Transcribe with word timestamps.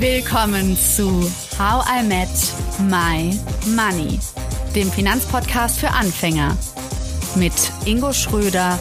Willkommen 0.00 0.78
zu 0.78 1.30
How 1.58 1.84
I 1.86 2.02
Met 2.02 2.30
My 2.88 3.38
Money, 3.76 4.18
dem 4.74 4.90
Finanzpodcast 4.90 5.78
für 5.78 5.90
Anfänger 5.90 6.56
mit 7.36 7.52
Ingo 7.84 8.10
Schröder 8.14 8.78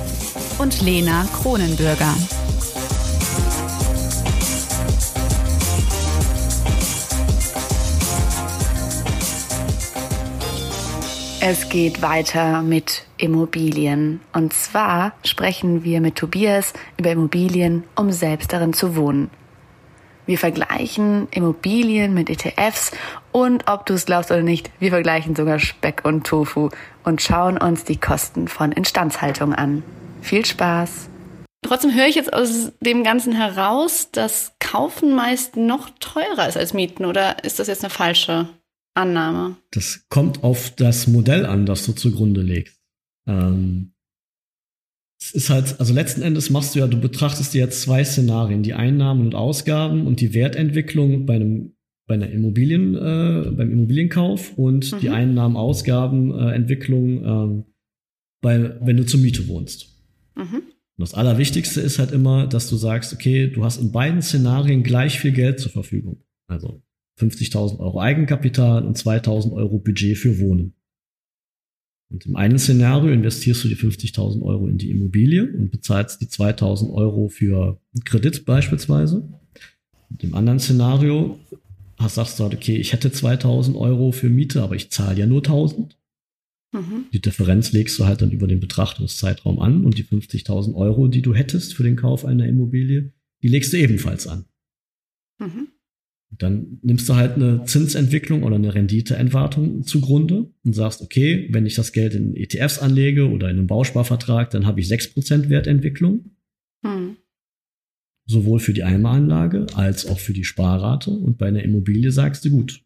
und 0.59 0.82
Lena 0.82 1.27
Kronenbürger. 1.41 2.16
Es 11.41 11.67
geht 11.67 12.01
weiter 12.01 12.61
mit 12.61 13.04
Immobilien. 13.17 14.21
Und 14.31 14.54
zwar 14.54 15.11
sprechen 15.25 15.83
wir 15.83 15.99
mit 15.99 16.15
Tobias 16.15 16.71
über 16.97 17.11
Immobilien, 17.11 17.83
um 17.97 18.09
selbst 18.13 18.54
darin 18.54 18.71
zu 18.71 18.95
wohnen. 18.95 19.30
Wir 20.29 20.38
vergleichen 20.38 21.27
Immobilien 21.31 22.13
mit 22.13 22.29
ETFs 22.29 22.91
und 23.31 23.67
ob 23.67 23.88
du 23.88 23.95
es 23.95 24.05
glaubst 24.05 24.29
oder 24.29 24.43
nicht, 24.43 24.69
wir 24.77 24.91
vergleichen 24.91 25.35
sogar 25.35 25.57
Speck 25.57 26.05
und 26.05 26.27
Tofu 26.27 26.69
und 27.03 27.19
schauen 27.19 27.57
uns 27.57 27.83
die 27.83 27.97
Kosten 27.97 28.47
von 28.47 28.71
Instandhaltung 28.71 29.55
an. 29.55 29.81
Viel 30.21 30.45
Spaß! 30.45 31.09
Trotzdem 31.63 31.95
höre 31.95 32.05
ich 32.05 32.13
jetzt 32.13 32.31
aus 32.31 32.73
dem 32.79 33.03
Ganzen 33.03 33.33
heraus, 33.33 34.09
dass 34.11 34.53
Kaufen 34.59 35.15
meist 35.15 35.55
noch 35.55 35.89
teurer 35.99 36.47
ist 36.47 36.57
als 36.57 36.75
Mieten 36.75 37.05
oder 37.05 37.43
ist 37.43 37.57
das 37.57 37.66
jetzt 37.66 37.83
eine 37.83 37.89
falsche 37.89 38.49
Annahme? 38.93 39.55
Das 39.71 40.05
kommt 40.09 40.43
auf 40.43 40.69
das 40.75 41.07
Modell 41.07 41.47
an, 41.47 41.66
das 41.66 41.88
du 41.88 41.93
zugrunde 41.93 42.43
legst. 42.43 42.80
Ähm, 43.27 43.93
es 45.29 45.43
ist 45.43 45.49
halt, 45.51 45.79
also 45.79 45.93
letzten 45.93 46.23
Endes 46.23 46.49
machst 46.49 46.73
du 46.73 46.79
ja, 46.79 46.88
du 46.88 46.99
betrachtest 46.99 47.53
dir 47.53 47.59
jetzt 47.59 47.81
zwei 47.83 48.03
Szenarien, 48.03 48.63
die 48.63 48.73
Einnahmen 48.73 49.21
und 49.21 49.35
Ausgaben 49.35 50.07
und 50.07 50.21
die 50.21 50.33
Wertentwicklung 50.33 51.25
bei 51.25 51.36
einem 51.36 51.73
bei 52.08 52.16
einer 52.16 52.31
Immobilien, 52.31 52.95
äh, 52.95 53.52
beim 53.52 53.71
Immobilienkauf 53.71 54.58
und 54.58 54.91
mhm. 54.91 54.99
die 54.99 55.11
Einnahmen, 55.11 55.55
Ausgaben, 55.55 56.33
äh, 56.33 56.53
Entwicklung, 56.55 57.23
äh, 57.23 57.63
bei, 58.41 58.75
wenn 58.81 58.97
du 58.97 59.05
zur 59.05 59.19
Miete 59.19 59.47
wohnst. 59.47 59.95
Mhm. 60.36 60.63
das 60.97 61.13
Allerwichtigste 61.13 61.81
ist 61.81 61.99
halt 61.99 62.11
immer, 62.11 62.47
dass 62.47 62.67
du 62.67 62.77
sagst, 62.77 63.14
okay, 63.14 63.47
du 63.47 63.64
hast 63.64 63.80
in 63.80 63.91
beiden 63.91 64.23
Szenarien 64.23 64.81
gleich 64.81 65.19
viel 65.19 65.33
Geld 65.33 65.59
zur 65.59 65.71
Verfügung. 65.71 66.23
Also 66.47 66.81
50.000 67.19 67.77
Euro 67.80 67.99
Eigenkapital 67.99 68.86
und 68.86 68.97
2.000 68.97 69.52
Euro 69.53 69.77
Budget 69.77 70.17
für 70.17 70.39
Wohnen. 70.39 70.73
Und 72.11 72.25
im 72.25 72.35
einen 72.35 72.57
Szenario 72.57 73.11
investierst 73.11 73.63
du 73.63 73.67
die 73.67 73.75
50.000 73.75 74.41
Euro 74.41 74.67
in 74.67 74.77
die 74.77 74.89
Immobilie 74.89 75.43
und 75.43 75.71
bezahlst 75.71 76.21
die 76.21 76.25
2.000 76.25 76.91
Euro 76.91 77.29
für 77.29 77.79
Kredit 78.03 78.45
beispielsweise. 78.45 79.29
Und 80.09 80.23
im 80.23 80.33
anderen 80.33 80.59
Szenario 80.59 81.39
hast, 81.97 82.15
sagst 82.15 82.39
du 82.39 82.43
halt, 82.43 82.55
okay, 82.55 82.77
ich 82.77 82.93
hätte 82.93 83.09
2.000 83.09 83.75
Euro 83.75 84.11
für 84.11 84.30
Miete, 84.30 84.63
aber 84.63 84.75
ich 84.75 84.89
zahle 84.89 85.19
ja 85.19 85.27
nur 85.27 85.41
1.000. 85.41 85.91
Mhm. 86.71 87.05
Die 87.13 87.21
Differenz 87.21 87.71
legst 87.73 87.99
du 87.99 88.05
halt 88.05 88.21
dann 88.21 88.31
über 88.31 88.47
den 88.47 88.59
Betrachtungszeitraum 88.59 89.59
an 89.59 89.85
und 89.85 89.97
die 89.97 90.03
50.000 90.03 90.75
Euro, 90.75 91.07
die 91.07 91.21
du 91.21 91.35
hättest 91.35 91.75
für 91.75 91.83
den 91.83 91.95
Kauf 91.95 92.25
einer 92.25 92.47
Immobilie, 92.47 93.11
die 93.43 93.47
legst 93.47 93.71
du 93.73 93.77
ebenfalls 93.77 94.27
an. 94.27 94.45
Mhm. 95.39 95.67
Dann 96.38 96.80
nimmst 96.83 97.09
du 97.09 97.16
halt 97.16 97.35
eine 97.35 97.63
Zinsentwicklung 97.66 98.44
oder 98.44 98.55
eine 98.55 98.73
Renditeentwartung 98.73 99.83
zugrunde 99.83 100.52
und 100.63 100.73
sagst, 100.73 101.02
okay, 101.02 101.47
wenn 101.52 101.66
ich 101.66 101.73
das 101.73 101.91
Geld 101.91 102.13
in 102.13 102.36
ETFs 102.36 102.80
anlege 102.80 103.30
oder 103.30 103.49
in 103.49 103.58
einen 103.58 103.67
Bausparvertrag, 103.67 104.52
dann 104.52 104.67
habe 104.67 104.80
ich 104.80 104.88
6% 104.88 105.49
Wertentwicklung. 105.49 106.36
Hm. 106.86 107.17
Sowohl 108.27 108.59
für 108.59 108.73
die 108.73 108.83
Einmalanlage 108.83 109.66
als 109.73 110.05
auch 110.05 110.19
für 110.19 110.33
die 110.33 110.44
Sparrate. 110.44 111.09
Und 111.09 111.39
bei 111.39 111.47
einer 111.47 111.63
Immobilie 111.63 112.11
sagst 112.11 112.45
du, 112.45 112.52
gut, 112.52 112.83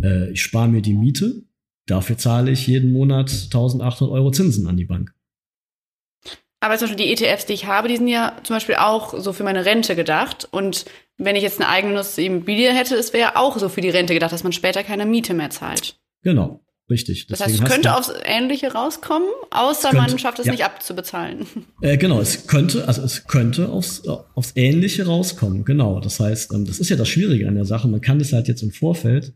äh, 0.00 0.30
ich 0.30 0.42
spare 0.42 0.68
mir 0.68 0.82
die 0.82 0.94
Miete, 0.94 1.42
dafür 1.86 2.16
zahle 2.16 2.52
ich 2.52 2.66
jeden 2.66 2.92
Monat 2.92 3.30
1800 3.30 4.02
Euro 4.02 4.30
Zinsen 4.30 4.68
an 4.68 4.76
die 4.76 4.84
Bank. 4.84 5.12
Aber 6.60 6.76
zum 6.76 6.88
Beispiel 6.88 7.06
die 7.06 7.12
ETFs, 7.12 7.46
die 7.46 7.54
ich 7.54 7.66
habe, 7.66 7.88
die 7.88 7.96
sind 7.96 8.08
ja 8.08 8.36
zum 8.44 8.56
Beispiel 8.56 8.74
auch 8.76 9.18
so 9.18 9.32
für 9.32 9.44
meine 9.44 9.64
Rente 9.64 9.96
gedacht. 9.96 10.46
Und 10.50 10.84
wenn 11.20 11.36
ich 11.36 11.42
jetzt 11.42 11.60
eine 11.60 11.68
eigennutzige 11.68 12.26
Immobilie 12.26 12.72
hätte, 12.72 12.96
es 12.96 13.12
wäre 13.12 13.36
auch 13.36 13.58
so 13.58 13.68
für 13.68 13.80
die 13.80 13.90
Rente 13.90 14.14
gedacht, 14.14 14.32
dass 14.32 14.42
man 14.42 14.52
später 14.52 14.82
keine 14.82 15.06
Miete 15.06 15.34
mehr 15.34 15.50
zahlt. 15.50 15.96
Genau, 16.22 16.60
richtig. 16.88 17.26
Das 17.26 17.38
Deswegen 17.38 17.60
heißt, 17.60 17.68
es 17.68 17.74
könnte 17.74 17.96
aufs 17.96 18.12
Ähnliche 18.24 18.72
rauskommen, 18.72 19.28
außer 19.50 19.90
könnte, 19.90 20.10
man 20.10 20.18
schafft 20.18 20.38
es 20.38 20.46
ja. 20.46 20.52
nicht 20.52 20.64
abzubezahlen. 20.64 21.46
Äh, 21.82 21.96
genau, 21.98 22.20
es 22.20 22.46
könnte, 22.46 22.88
also 22.88 23.02
es 23.02 23.26
könnte 23.26 23.68
aufs, 23.68 24.02
aufs 24.34 24.52
Ähnliche 24.56 25.06
rauskommen, 25.06 25.64
genau. 25.64 26.00
Das 26.00 26.20
heißt, 26.20 26.52
ähm, 26.52 26.66
das 26.66 26.78
ist 26.78 26.88
ja 26.88 26.96
das 26.96 27.08
Schwierige 27.08 27.48
an 27.48 27.54
der 27.54 27.64
Sache. 27.64 27.86
Man 27.88 28.00
kann 28.00 28.18
das 28.18 28.32
halt 28.32 28.48
jetzt 28.48 28.62
im 28.62 28.70
Vorfeld 28.70 29.34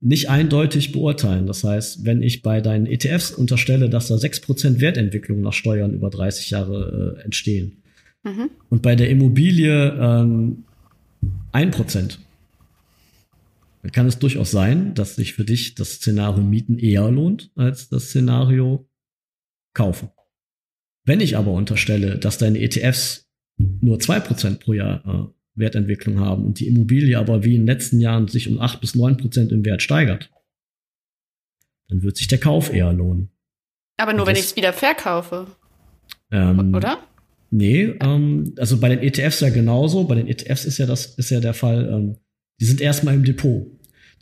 nicht 0.00 0.30
eindeutig 0.30 0.92
beurteilen. 0.92 1.46
Das 1.46 1.62
heißt, 1.62 2.04
wenn 2.06 2.22
ich 2.22 2.42
bei 2.42 2.60
deinen 2.60 2.86
ETFs 2.86 3.32
unterstelle, 3.32 3.90
dass 3.90 4.08
da 4.08 4.14
6% 4.14 4.80
Wertentwicklung 4.80 5.42
nach 5.42 5.52
Steuern 5.52 5.92
über 5.92 6.08
30 6.08 6.50
Jahre 6.50 7.16
äh, 7.18 7.24
entstehen 7.24 7.82
mhm. 8.22 8.50
und 8.70 8.80
bei 8.82 8.96
der 8.96 9.10
Immobilie 9.10 9.92
ähm, 10.00 10.64
1%, 11.52 12.18
dann 13.82 13.92
kann 13.92 14.06
es 14.06 14.18
durchaus 14.18 14.50
sein, 14.50 14.94
dass 14.94 15.16
sich 15.16 15.34
für 15.34 15.44
dich 15.44 15.74
das 15.74 15.94
Szenario 15.94 16.42
Mieten 16.42 16.78
eher 16.78 17.10
lohnt 17.10 17.50
als 17.54 17.88
das 17.88 18.06
Szenario 18.06 18.86
Kaufen. 19.72 20.10
Wenn 21.04 21.20
ich 21.20 21.36
aber 21.36 21.52
unterstelle, 21.52 22.18
dass 22.18 22.38
deine 22.38 22.60
ETFs 22.60 23.30
nur 23.56 23.98
2% 23.98 24.58
pro 24.58 24.72
Jahr 24.72 25.04
äh, 25.06 25.32
Wertentwicklung 25.54 26.20
haben 26.20 26.44
und 26.44 26.60
die 26.60 26.66
Immobilie 26.66 27.18
aber 27.18 27.44
wie 27.44 27.54
in 27.54 27.62
den 27.62 27.66
letzten 27.66 28.00
Jahren 28.00 28.28
sich 28.28 28.48
um 28.48 28.60
acht 28.60 28.80
bis 28.80 28.94
neun 28.94 29.16
Prozent 29.16 29.52
im 29.52 29.64
Wert 29.64 29.82
steigert, 29.82 30.30
dann 31.88 32.02
wird 32.02 32.16
sich 32.16 32.28
der 32.28 32.38
Kauf 32.38 32.72
eher 32.72 32.92
lohnen. 32.92 33.30
Aber 33.96 34.12
nur, 34.12 34.20
das, 34.20 34.28
wenn 34.28 34.36
ich 34.36 34.46
es 34.46 34.56
wieder 34.56 34.72
verkaufe. 34.72 35.46
Ähm, 36.30 36.74
Oder? 36.74 36.98
Nee, 37.50 37.94
ähm, 38.00 38.54
also 38.58 38.78
bei 38.78 38.88
den 38.88 39.00
ETFs 39.00 39.40
ja 39.40 39.50
genauso. 39.50 40.04
Bei 40.04 40.14
den 40.14 40.28
ETFs 40.28 40.64
ist 40.64 40.78
ja 40.78 40.86
das, 40.86 41.06
ist 41.16 41.30
ja 41.30 41.40
der 41.40 41.54
Fall, 41.54 41.88
ähm, 41.92 42.16
die 42.60 42.64
sind 42.64 42.80
erstmal 42.80 43.14
im 43.14 43.24
Depot. 43.24 43.66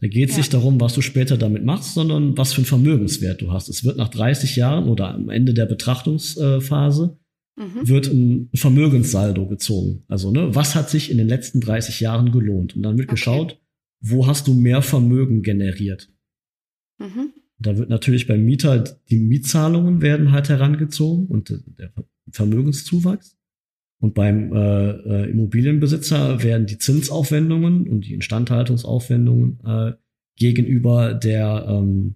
Da 0.00 0.06
geht 0.06 0.30
es 0.30 0.36
ja. 0.36 0.38
nicht 0.38 0.54
darum, 0.54 0.80
was 0.80 0.94
du 0.94 1.02
später 1.02 1.36
damit 1.36 1.64
machst, 1.64 1.94
sondern 1.94 2.38
was 2.38 2.52
für 2.52 2.62
ein 2.62 2.66
Vermögenswert 2.66 3.42
du 3.42 3.52
hast. 3.52 3.68
Es 3.68 3.84
wird 3.84 3.96
nach 3.96 4.08
30 4.08 4.56
Jahren 4.56 4.88
oder 4.88 5.12
am 5.12 5.28
Ende 5.28 5.54
der 5.54 5.66
Betrachtungsphase 5.66 7.18
mhm. 7.56 7.88
wird 7.88 8.06
ein 8.06 8.48
Vermögenssaldo 8.54 9.46
gezogen. 9.46 10.04
Also, 10.08 10.30
ne, 10.30 10.54
was 10.54 10.74
hat 10.74 10.88
sich 10.88 11.10
in 11.10 11.18
den 11.18 11.28
letzten 11.28 11.60
30 11.60 12.00
Jahren 12.00 12.32
gelohnt? 12.32 12.76
Und 12.76 12.82
dann 12.84 12.96
wird 12.96 13.08
okay. 13.08 13.16
geschaut, 13.16 13.60
wo 14.00 14.26
hast 14.26 14.46
du 14.46 14.54
mehr 14.54 14.82
Vermögen 14.82 15.42
generiert? 15.42 16.08
Mhm. 16.98 17.32
Da 17.58 17.76
wird 17.76 17.90
natürlich 17.90 18.28
beim 18.28 18.44
Mieter, 18.44 18.84
die 19.10 19.18
Mietzahlungen 19.18 20.00
werden 20.00 20.30
halt 20.30 20.48
herangezogen 20.48 21.26
und 21.26 21.50
der 21.50 21.92
Vermögenszuwachs. 22.32 23.36
Und 24.00 24.14
beim 24.14 24.52
äh, 24.54 24.90
äh, 24.90 25.30
Immobilienbesitzer 25.30 26.42
werden 26.42 26.66
die 26.66 26.78
Zinsaufwendungen 26.78 27.88
und 27.88 28.02
die 28.02 28.14
Instandhaltungsaufwendungen 28.14 29.58
äh, 29.64 29.92
gegenüber 30.36 31.14
der 31.14 31.66
ähm, 31.68 32.14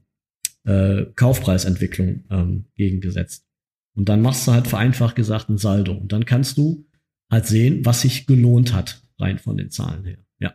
äh, 0.65 1.07
Kaufpreisentwicklung 1.17 2.25
ähm, 2.31 2.67
gegengesetzt. 2.77 3.47
Und 3.95 4.09
dann 4.09 4.23
machst 4.23 4.47
du 4.47 4.53
halt 4.53 4.69
vereinfacht 4.69 5.17
gesagt 5.17 5.49
ein 5.49 5.59
Saldo. 5.59 5.93
Und 5.93 6.13
dann 6.13 6.25
kannst 6.25 6.57
du 6.57 6.87
halt 7.31 7.47
sehen, 7.47 7.85
was 7.85 8.03
sich 8.03 8.27
gelohnt 8.27 8.73
hat, 8.73 9.03
rein 9.19 9.39
von 9.39 9.57
den 9.57 9.71
Zahlen 9.71 10.05
her. 10.05 10.19
Ja. 10.39 10.55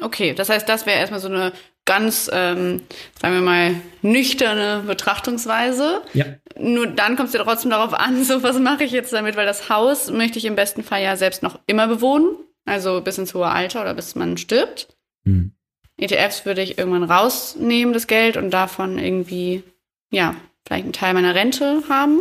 Okay, 0.00 0.34
das 0.34 0.48
heißt, 0.48 0.68
das 0.68 0.86
wäre 0.86 0.98
erstmal 0.98 1.20
so 1.20 1.28
eine 1.28 1.52
ganz, 1.90 2.30
ähm, 2.32 2.82
sagen 3.20 3.34
wir 3.34 3.40
mal, 3.40 3.74
nüchterne 4.00 4.84
Betrachtungsweise. 4.86 6.02
Ja. 6.14 6.24
Nur 6.56 6.86
dann 6.86 7.16
kommst 7.16 7.34
du 7.34 7.38
trotzdem 7.38 7.72
darauf 7.72 7.94
an, 7.94 8.22
so 8.22 8.44
was 8.44 8.60
mache 8.60 8.84
ich 8.84 8.92
jetzt 8.92 9.12
damit, 9.12 9.34
weil 9.34 9.44
das 9.44 9.68
Haus 9.68 10.08
möchte 10.08 10.38
ich 10.38 10.44
im 10.44 10.54
besten 10.54 10.84
Fall 10.84 11.02
ja 11.02 11.16
selbst 11.16 11.42
noch 11.42 11.58
immer 11.66 11.88
bewohnen, 11.88 12.36
also 12.64 13.00
bis 13.00 13.18
ins 13.18 13.34
hohe 13.34 13.48
Alter 13.48 13.80
oder 13.80 13.94
bis 13.94 14.14
man 14.14 14.36
stirbt. 14.36 14.96
Mhm. 15.24 15.50
ETFs 15.96 16.46
würde 16.46 16.62
ich 16.62 16.78
irgendwann 16.78 17.02
rausnehmen, 17.02 17.92
das 17.92 18.06
Geld, 18.06 18.36
und 18.36 18.52
davon 18.52 18.96
irgendwie, 18.96 19.64
ja, 20.12 20.36
vielleicht 20.64 20.84
einen 20.84 20.92
Teil 20.92 21.14
meiner 21.14 21.34
Rente 21.34 21.82
haben. 21.88 22.20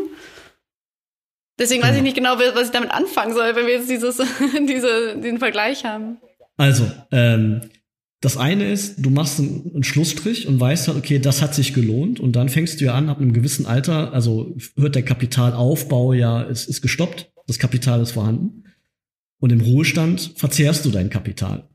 Deswegen 1.59 1.83
weiß 1.83 1.95
ich 1.95 2.01
nicht 2.01 2.15
genau, 2.15 2.39
was 2.39 2.65
ich 2.65 2.71
damit 2.71 2.89
anfangen 2.89 3.35
soll, 3.35 3.55
wenn 3.55 3.67
wir 3.67 3.73
jetzt 3.73 3.89
dieses, 3.89 4.17
diese, 4.67 5.15
diesen 5.17 5.37
Vergleich 5.37 5.85
haben. 5.85 6.17
Also, 6.57 6.89
ähm, 7.11 7.69
das 8.21 8.35
eine 8.35 8.69
ist, 8.69 8.97
du 8.97 9.09
machst 9.09 9.39
einen, 9.39 9.83
Schlussstrich 9.83 10.47
und 10.47 10.59
weißt 10.59 10.87
halt, 10.87 10.97
okay, 10.97 11.19
das 11.19 11.41
hat 11.41 11.55
sich 11.55 11.73
gelohnt 11.73 12.19
und 12.19 12.35
dann 12.35 12.49
fängst 12.49 12.81
du 12.81 12.85
ja 12.85 12.93
an, 12.93 13.09
ab 13.09 13.19
einem 13.19 13.33
gewissen 13.33 13.65
Alter, 13.65 14.13
also 14.13 14.57
hört 14.75 14.95
der 14.95 15.03
Kapitalaufbau 15.03 16.13
ja, 16.13 16.41
ist, 16.41 16.67
ist 16.67 16.81
gestoppt, 16.81 17.31
das 17.47 17.59
Kapital 17.59 18.01
ist 18.01 18.11
vorhanden 18.11 18.65
und 19.39 19.51
im 19.51 19.61
Ruhestand 19.61 20.33
verzehrst 20.35 20.85
du 20.85 20.91
dein 20.91 21.09
Kapital. 21.09 21.69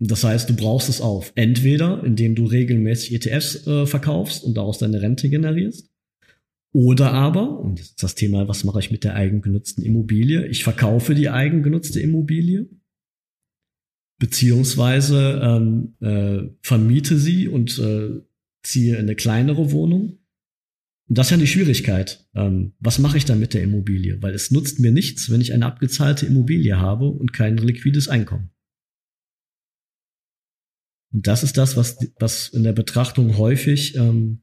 Das 0.00 0.22
heißt, 0.22 0.48
du 0.48 0.54
brauchst 0.54 0.88
es 0.88 1.00
auf. 1.00 1.32
Entweder, 1.34 2.04
indem 2.04 2.36
du 2.36 2.46
regelmäßig 2.46 3.14
ETFs 3.14 3.66
äh, 3.66 3.84
verkaufst 3.84 4.44
und 4.44 4.56
daraus 4.56 4.78
deine 4.78 5.02
Rente 5.02 5.28
generierst, 5.28 5.90
oder 6.72 7.12
aber, 7.12 7.58
und 7.58 7.80
das 7.80 7.86
ist 7.88 8.02
das 8.02 8.14
Thema, 8.14 8.46
was 8.46 8.62
mache 8.62 8.78
ich 8.78 8.92
mit 8.92 9.02
der 9.02 9.14
eigengenutzten 9.14 9.82
Immobilie? 9.82 10.46
Ich 10.46 10.62
verkaufe 10.62 11.14
die 11.14 11.30
eigengenutzte 11.30 11.98
Immobilie 11.98 12.68
beziehungsweise 14.18 15.40
ähm, 15.42 15.94
äh, 16.00 16.48
vermiete 16.60 17.18
sie 17.18 17.48
und 17.48 17.78
äh, 17.78 18.20
ziehe 18.62 18.94
in 18.94 19.02
eine 19.02 19.14
kleinere 19.14 19.70
Wohnung. 19.70 20.18
Und 21.08 21.16
das 21.16 21.28
ist 21.28 21.30
ja 21.30 21.36
die 21.38 21.46
Schwierigkeit. 21.46 22.28
Ähm, 22.34 22.74
was 22.80 22.98
mache 22.98 23.16
ich 23.16 23.24
dann 23.24 23.40
mit 23.40 23.54
der 23.54 23.62
Immobilie? 23.62 24.20
Weil 24.20 24.34
es 24.34 24.50
nutzt 24.50 24.80
mir 24.80 24.92
nichts, 24.92 25.30
wenn 25.30 25.40
ich 25.40 25.54
eine 25.54 25.66
abgezahlte 25.66 26.26
Immobilie 26.26 26.78
habe 26.78 27.08
und 27.08 27.32
kein 27.32 27.56
liquides 27.56 28.08
Einkommen. 28.08 28.50
Und 31.12 31.26
das 31.26 31.42
ist 31.42 31.56
das, 31.56 31.76
was, 31.76 31.96
was 32.18 32.48
in 32.48 32.64
der 32.64 32.74
Betrachtung 32.74 33.38
häufig 33.38 33.96
ähm, 33.96 34.42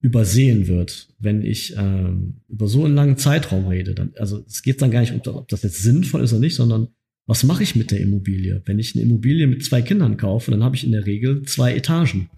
übersehen 0.00 0.66
wird, 0.66 1.08
wenn 1.18 1.42
ich 1.42 1.74
ähm, 1.76 2.40
über 2.48 2.68
so 2.68 2.84
einen 2.84 2.94
langen 2.94 3.18
Zeitraum 3.18 3.66
rede. 3.66 3.94
Dann, 3.94 4.14
also 4.18 4.44
es 4.46 4.62
geht 4.62 4.80
dann 4.80 4.90
gar 4.90 5.00
nicht, 5.00 5.12
um, 5.12 5.34
ob 5.34 5.48
das 5.48 5.62
jetzt 5.62 5.82
sinnvoll 5.82 6.22
ist 6.22 6.32
oder 6.32 6.40
nicht, 6.40 6.54
sondern 6.54 6.88
was 7.26 7.44
mache 7.44 7.62
ich 7.62 7.74
mit 7.74 7.90
der 7.90 8.00
Immobilie? 8.00 8.62
Wenn 8.66 8.78
ich 8.78 8.94
eine 8.94 9.04
Immobilie 9.04 9.46
mit 9.46 9.64
zwei 9.64 9.82
Kindern 9.82 10.16
kaufe, 10.16 10.50
dann 10.50 10.62
habe 10.62 10.76
ich 10.76 10.84
in 10.84 10.92
der 10.92 11.06
Regel 11.06 11.42
zwei 11.42 11.74
Etagen. 11.74 12.28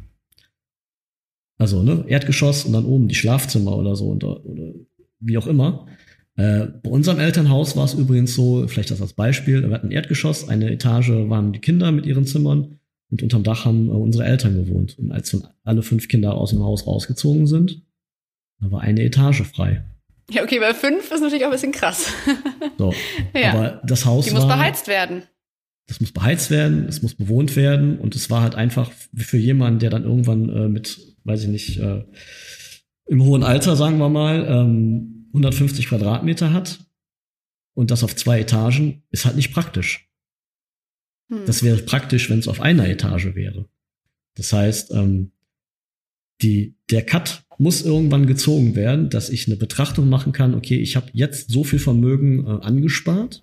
Also 1.59 1.83
ne, 1.83 2.05
Erdgeschoss 2.07 2.65
und 2.65 2.73
dann 2.73 2.85
oben 2.85 3.09
die 3.09 3.15
Schlafzimmer 3.15 3.77
oder 3.77 3.97
so 3.97 4.07
oder, 4.13 4.45
oder 4.45 4.75
wie 5.21 5.39
auch 5.39 5.47
immer. 5.47 5.87
Äh, 6.37 6.67
bei 6.83 6.91
unserem 6.91 7.19
Elternhaus 7.19 7.77
war 7.77 7.87
es 7.87 7.95
übrigens 7.95 8.35
so, 8.35 8.69
vielleicht 8.69 8.91
das 8.91 9.01
als 9.01 9.15
Beispiel, 9.15 9.63
wir 9.63 9.75
hatten 9.75 9.89
ein 9.89 9.93
Erdgeschoss, 9.93 10.49
eine 10.49 10.71
Etage 10.71 11.09
waren 11.09 11.53
die 11.53 11.61
Kinder 11.61 11.91
mit 11.93 12.05
ihren 12.05 12.27
Zimmern 12.27 12.79
und 13.11 13.23
unterm 13.23 13.43
Dach 13.43 13.65
haben 13.65 13.89
äh, 13.89 13.93
unsere 13.93 14.25
Eltern 14.25 14.55
gewohnt. 14.55 14.99
Und 14.99 15.13
als 15.13 15.31
dann 15.31 15.49
alle 15.65 15.83
fünf 15.83 16.09
Kinder 16.09 16.35
aus 16.35 16.51
dem 16.51 16.63
Haus 16.63 16.87
rausgezogen 16.87 17.47
sind, 17.47 17.83
da 18.61 18.71
war 18.71 18.83
eine 18.83 19.03
Etage 19.03 19.43
frei. 19.43 19.83
Ja, 20.31 20.43
okay, 20.43 20.59
bei 20.59 20.75
fünf 20.75 21.11
ist 21.11 21.21
natürlich 21.21 21.45
auch 21.45 21.49
ein 21.49 21.53
bisschen 21.53 21.73
krass. 21.73 22.13
So. 22.79 22.93
ja. 23.35 23.53
Aber 23.53 23.83
das 23.85 24.05
Haus. 24.05 24.27
Die 24.27 24.33
muss 24.33 24.49
war, 24.49 24.57
beheizt 24.57 24.89
werden. 24.89 25.23
Das 25.87 26.01
muss 26.01 26.11
beheizt 26.11 26.51
werden, 26.51 26.87
es 26.89 27.03
muss 27.03 27.15
bewohnt 27.15 27.55
werden 27.55 27.99
und 27.99 28.17
es 28.17 28.29
war 28.29 28.43
halt 28.43 28.57
einfach 28.57 28.91
für 29.15 29.37
jemanden, 29.37 29.79
der 29.79 29.91
dann 29.91 30.03
irgendwann 30.03 30.49
äh, 30.49 30.69
mit, 30.69 30.99
weiß 31.23 31.45
ich 31.45 31.49
nicht, 31.49 31.79
äh, 31.79 32.05
im 33.07 33.23
hohen 33.23 33.45
Alter, 33.45 33.77
sagen 33.77 33.99
wir 33.99 34.09
mal, 34.09 34.45
ähm, 34.49 35.29
150 35.29 35.89
Quadratmeter 35.89 36.53
hat 36.53 36.81
und 37.75 37.93
das 37.93 38.03
auf 38.03 38.17
zwei 38.17 38.41
Etagen, 38.41 39.05
ist 39.11 39.27
halt 39.27 39.37
nicht 39.37 39.53
praktisch. 39.53 40.11
Hm. 41.31 41.47
Das 41.47 41.63
wäre 41.63 41.79
praktisch, 41.79 42.31
wenn 42.31 42.41
es 42.41 42.49
auf 42.49 42.61
einer 42.61 42.89
Etage 42.89 43.37
wäre. 43.37 43.69
Das 44.35 44.53
heißt, 44.53 44.91
ähm, 44.93 45.31
die, 46.43 46.77
der 46.91 47.05
Cut 47.05 47.45
muss 47.59 47.83
irgendwann 47.83 48.27
gezogen 48.27 48.75
werden, 48.75 49.09
dass 49.09 49.31
ich 49.31 49.47
eine 49.47 49.57
Betrachtung 49.57 50.09
machen 50.09 50.33
kann, 50.33 50.55
okay, 50.55 50.79
ich 50.79 50.97
habe 50.97 51.09
jetzt 51.13 51.51
so 51.51 51.65
viel 51.65 51.79
Vermögen 51.79 52.47
äh, 52.47 52.51
angespart 52.65 53.43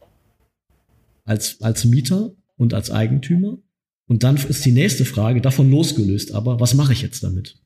als, 1.25 1.61
als 1.61 1.85
Mieter 1.85 2.35
und 2.55 2.73
als 2.73 2.91
Eigentümer. 2.91 3.57
Und 4.05 4.23
dann 4.23 4.35
ist 4.35 4.65
die 4.65 4.71
nächste 4.71 5.05
Frage 5.05 5.41
davon 5.41 5.71
losgelöst, 5.71 6.33
aber 6.33 6.59
was 6.59 6.73
mache 6.73 6.93
ich 6.93 7.01
jetzt 7.01 7.23
damit? 7.23 7.62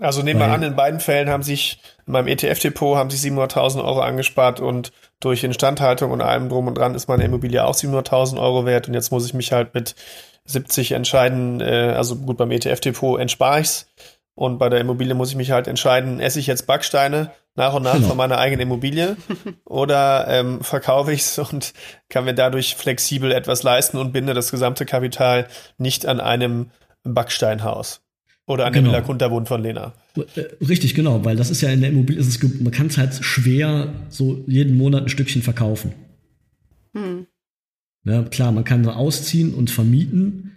Also 0.00 0.22
nehmen 0.22 0.40
wir 0.40 0.48
an, 0.48 0.62
in 0.62 0.76
beiden 0.76 0.98
Fällen 0.98 1.28
haben 1.28 1.42
sich 1.42 1.78
in 2.06 2.14
meinem 2.14 2.26
ETF-Depot 2.28 2.96
haben 2.96 3.10
sich 3.10 3.20
700.000 3.30 3.84
Euro 3.84 4.00
angespart 4.00 4.58
und 4.58 4.92
durch 5.20 5.44
Instandhaltung 5.44 6.10
und 6.10 6.22
allem 6.22 6.48
drum 6.48 6.66
und 6.66 6.78
dran 6.78 6.94
ist 6.94 7.06
meine 7.06 7.24
Immobilie 7.24 7.62
auch 7.62 7.74
700.000 7.74 8.40
Euro 8.40 8.64
wert 8.64 8.88
und 8.88 8.94
jetzt 8.94 9.12
muss 9.12 9.26
ich 9.26 9.34
mich 9.34 9.52
halt 9.52 9.74
mit 9.74 9.94
70 10.46 10.92
entscheiden, 10.92 11.60
äh, 11.60 11.92
also 11.94 12.16
gut, 12.16 12.38
beim 12.38 12.50
ETF-Depot 12.50 13.20
entspare 13.20 13.60
ich's 13.60 13.88
und 14.34 14.58
bei 14.58 14.70
der 14.70 14.80
Immobilie 14.80 15.14
muss 15.14 15.30
ich 15.30 15.36
mich 15.36 15.50
halt 15.50 15.68
entscheiden, 15.68 16.18
esse 16.18 16.38
ich 16.38 16.46
jetzt 16.46 16.66
Backsteine 16.66 17.30
nach 17.54 17.74
und 17.74 17.82
nach 17.82 17.94
genau. 17.94 18.08
von 18.08 18.16
meiner 18.16 18.38
eigenen 18.38 18.62
Immobilie 18.62 19.18
oder 19.66 20.26
ähm, 20.28 20.62
verkaufe 20.62 21.12
ich's 21.12 21.38
und 21.38 21.74
kann 22.08 22.24
mir 22.24 22.34
dadurch 22.34 22.74
flexibel 22.74 23.32
etwas 23.32 23.62
leisten 23.62 23.98
und 23.98 24.12
binde 24.12 24.32
das 24.32 24.50
gesamte 24.50 24.86
Kapital 24.86 25.46
nicht 25.76 26.06
an 26.06 26.20
einem 26.20 26.70
Backsteinhaus. 27.04 28.00
Oder 28.50 28.66
an 28.66 28.72
genau. 28.72 28.90
der 28.90 28.98
Villa 28.98 29.06
Kunterwohn 29.06 29.46
von 29.46 29.62
Lena. 29.62 29.94
Äh, 30.16 30.40
richtig, 30.64 30.96
genau, 30.96 31.24
weil 31.24 31.36
das 31.36 31.50
ist 31.50 31.60
ja 31.60 31.70
in 31.70 31.82
der 31.82 31.90
Immobilie, 31.90 32.20
ist 32.20 32.26
es, 32.26 32.60
man 32.60 32.72
kann 32.72 32.88
es 32.88 32.98
halt 32.98 33.14
schwer 33.24 33.94
so 34.08 34.42
jeden 34.48 34.76
Monat 34.76 35.04
ein 35.04 35.08
Stückchen 35.08 35.42
verkaufen. 35.42 35.92
Hm. 36.92 37.28
Ja, 38.04 38.24
klar, 38.24 38.50
man 38.50 38.64
kann 38.64 38.82
da 38.82 38.94
ausziehen 38.94 39.54
und 39.54 39.70
vermieten, 39.70 40.56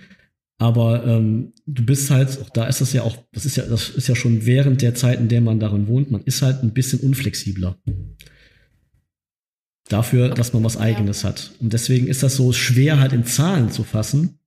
aber 0.58 1.06
ähm, 1.06 1.54
du 1.68 1.86
bist 1.86 2.10
halt, 2.10 2.42
auch 2.42 2.50
da 2.50 2.66
ist 2.66 2.82
das 2.82 2.94
ja 2.94 3.04
auch, 3.04 3.16
das 3.32 3.46
ist 3.46 3.58
ja, 3.58 3.66
das 3.68 3.90
ist 3.90 4.08
ja 4.08 4.16
schon 4.16 4.48
während 4.48 4.82
der 4.82 4.96
Zeit, 4.96 5.20
in 5.20 5.28
der 5.28 5.42
man 5.42 5.60
darin 5.60 5.88
wohnt, 5.88 6.10
man 6.10 6.24
ist 6.24 6.42
halt 6.42 6.64
ein 6.64 6.74
bisschen 6.74 7.00
unflexibler. 7.00 7.78
Dafür, 9.88 10.30
dass 10.30 10.54
man 10.54 10.64
was 10.64 10.78
Eigenes 10.78 11.24
hat. 11.24 11.52
Und 11.60 11.74
deswegen 11.74 12.08
ist 12.08 12.24
das 12.24 12.38
so 12.38 12.54
schwer 12.54 13.00
halt 13.00 13.14
in 13.14 13.26
Zahlen 13.26 13.70
zu 13.70 13.84
fassen. 13.84 14.40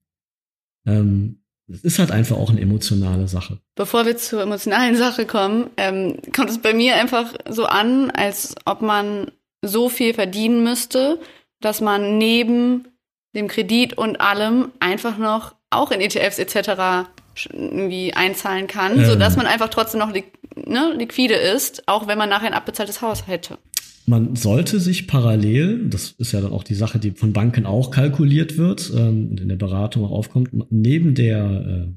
Ähm, 0.84 1.42
es 1.68 1.82
ist 1.82 1.98
halt 1.98 2.12
einfach 2.12 2.36
auch 2.36 2.50
eine 2.50 2.60
emotionale 2.60 3.26
Sache. 3.28 3.58
Bevor 3.74 4.06
wir 4.06 4.16
zur 4.16 4.42
emotionalen 4.42 4.96
Sache 4.96 5.26
kommen, 5.26 5.70
ähm, 5.76 6.18
kommt 6.34 6.50
es 6.50 6.58
bei 6.58 6.72
mir 6.72 6.94
einfach 6.94 7.34
so 7.48 7.66
an, 7.66 8.10
als 8.10 8.54
ob 8.64 8.82
man 8.82 9.32
so 9.62 9.88
viel 9.88 10.14
verdienen 10.14 10.62
müsste, 10.62 11.18
dass 11.60 11.80
man 11.80 12.18
neben 12.18 12.86
dem 13.34 13.48
Kredit 13.48 13.98
und 13.98 14.20
allem 14.20 14.72
einfach 14.80 15.18
noch 15.18 15.54
auch 15.70 15.90
in 15.90 16.00
ETFs 16.00 16.38
etc. 16.38 17.08
irgendwie 17.52 18.14
einzahlen 18.14 18.66
kann, 18.66 18.98
ähm. 18.98 19.04
sodass 19.04 19.36
man 19.36 19.46
einfach 19.46 19.68
trotzdem 19.68 20.00
noch 20.00 20.12
li 20.12 20.24
ne, 20.54 20.94
liquide 20.96 21.34
ist, 21.34 21.86
auch 21.88 22.06
wenn 22.06 22.16
man 22.16 22.28
nachher 22.28 22.46
ein 22.46 22.54
abbezahltes 22.54 23.02
Haus 23.02 23.26
hätte. 23.26 23.58
Man 24.08 24.36
sollte 24.36 24.78
sich 24.78 25.08
parallel, 25.08 25.88
das 25.88 26.12
ist 26.12 26.32
ja 26.32 26.40
dann 26.40 26.52
auch 26.52 26.62
die 26.62 26.76
Sache, 26.76 27.00
die 27.00 27.10
von 27.10 27.32
Banken 27.32 27.66
auch 27.66 27.90
kalkuliert 27.90 28.56
wird 28.56 28.92
ähm, 28.94 29.30
und 29.30 29.40
in 29.40 29.48
der 29.48 29.56
Beratung 29.56 30.04
auch 30.04 30.12
aufkommt, 30.12 30.50
neben 30.70 31.16
der 31.16 31.88
äh, 31.88 31.92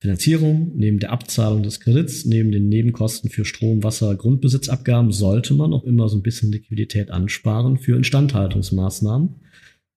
Finanzierung, 0.00 0.72
neben 0.76 1.00
der 1.00 1.12
Abzahlung 1.12 1.62
des 1.62 1.80
Kredits, 1.80 2.24
neben 2.24 2.52
den 2.52 2.68
Nebenkosten 2.68 3.30
für 3.30 3.44
Strom, 3.44 3.82
Wasser, 3.82 4.14
Grundbesitzabgaben 4.14 5.10
sollte 5.10 5.54
man 5.54 5.72
auch 5.72 5.84
immer 5.84 6.08
so 6.08 6.16
ein 6.16 6.22
bisschen 6.22 6.52
Liquidität 6.52 7.10
ansparen 7.10 7.78
für 7.78 7.96
Instandhaltungsmaßnahmen 7.96 9.36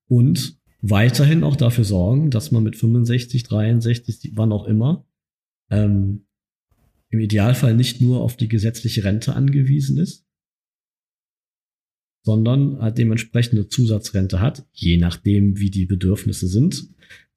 und 0.07 0.57
weiterhin 0.81 1.43
auch 1.43 1.55
dafür 1.55 1.83
sorgen, 1.83 2.31
dass 2.31 2.51
man 2.51 2.63
mit 2.63 2.77
65, 2.77 3.43
63, 3.43 4.31
wann 4.35 4.51
auch 4.51 4.65
immer, 4.65 5.05
ähm, 5.69 6.25
im 7.09 7.19
Idealfall 7.19 7.75
nicht 7.75 8.01
nur 8.01 8.21
auf 8.21 8.37
die 8.37 8.47
gesetzliche 8.47 9.03
Rente 9.03 9.35
angewiesen 9.35 9.97
ist, 9.97 10.26
sondern 12.27 12.81
halt 12.81 12.97
dementsprechend 12.97 13.53
eine 13.53 13.69
Zusatzrente 13.69 14.41
hat, 14.41 14.65
je 14.73 14.97
nachdem, 14.97 15.59
wie 15.59 15.71
die 15.71 15.85
Bedürfnisse 15.85 16.49
sind. 16.49 16.89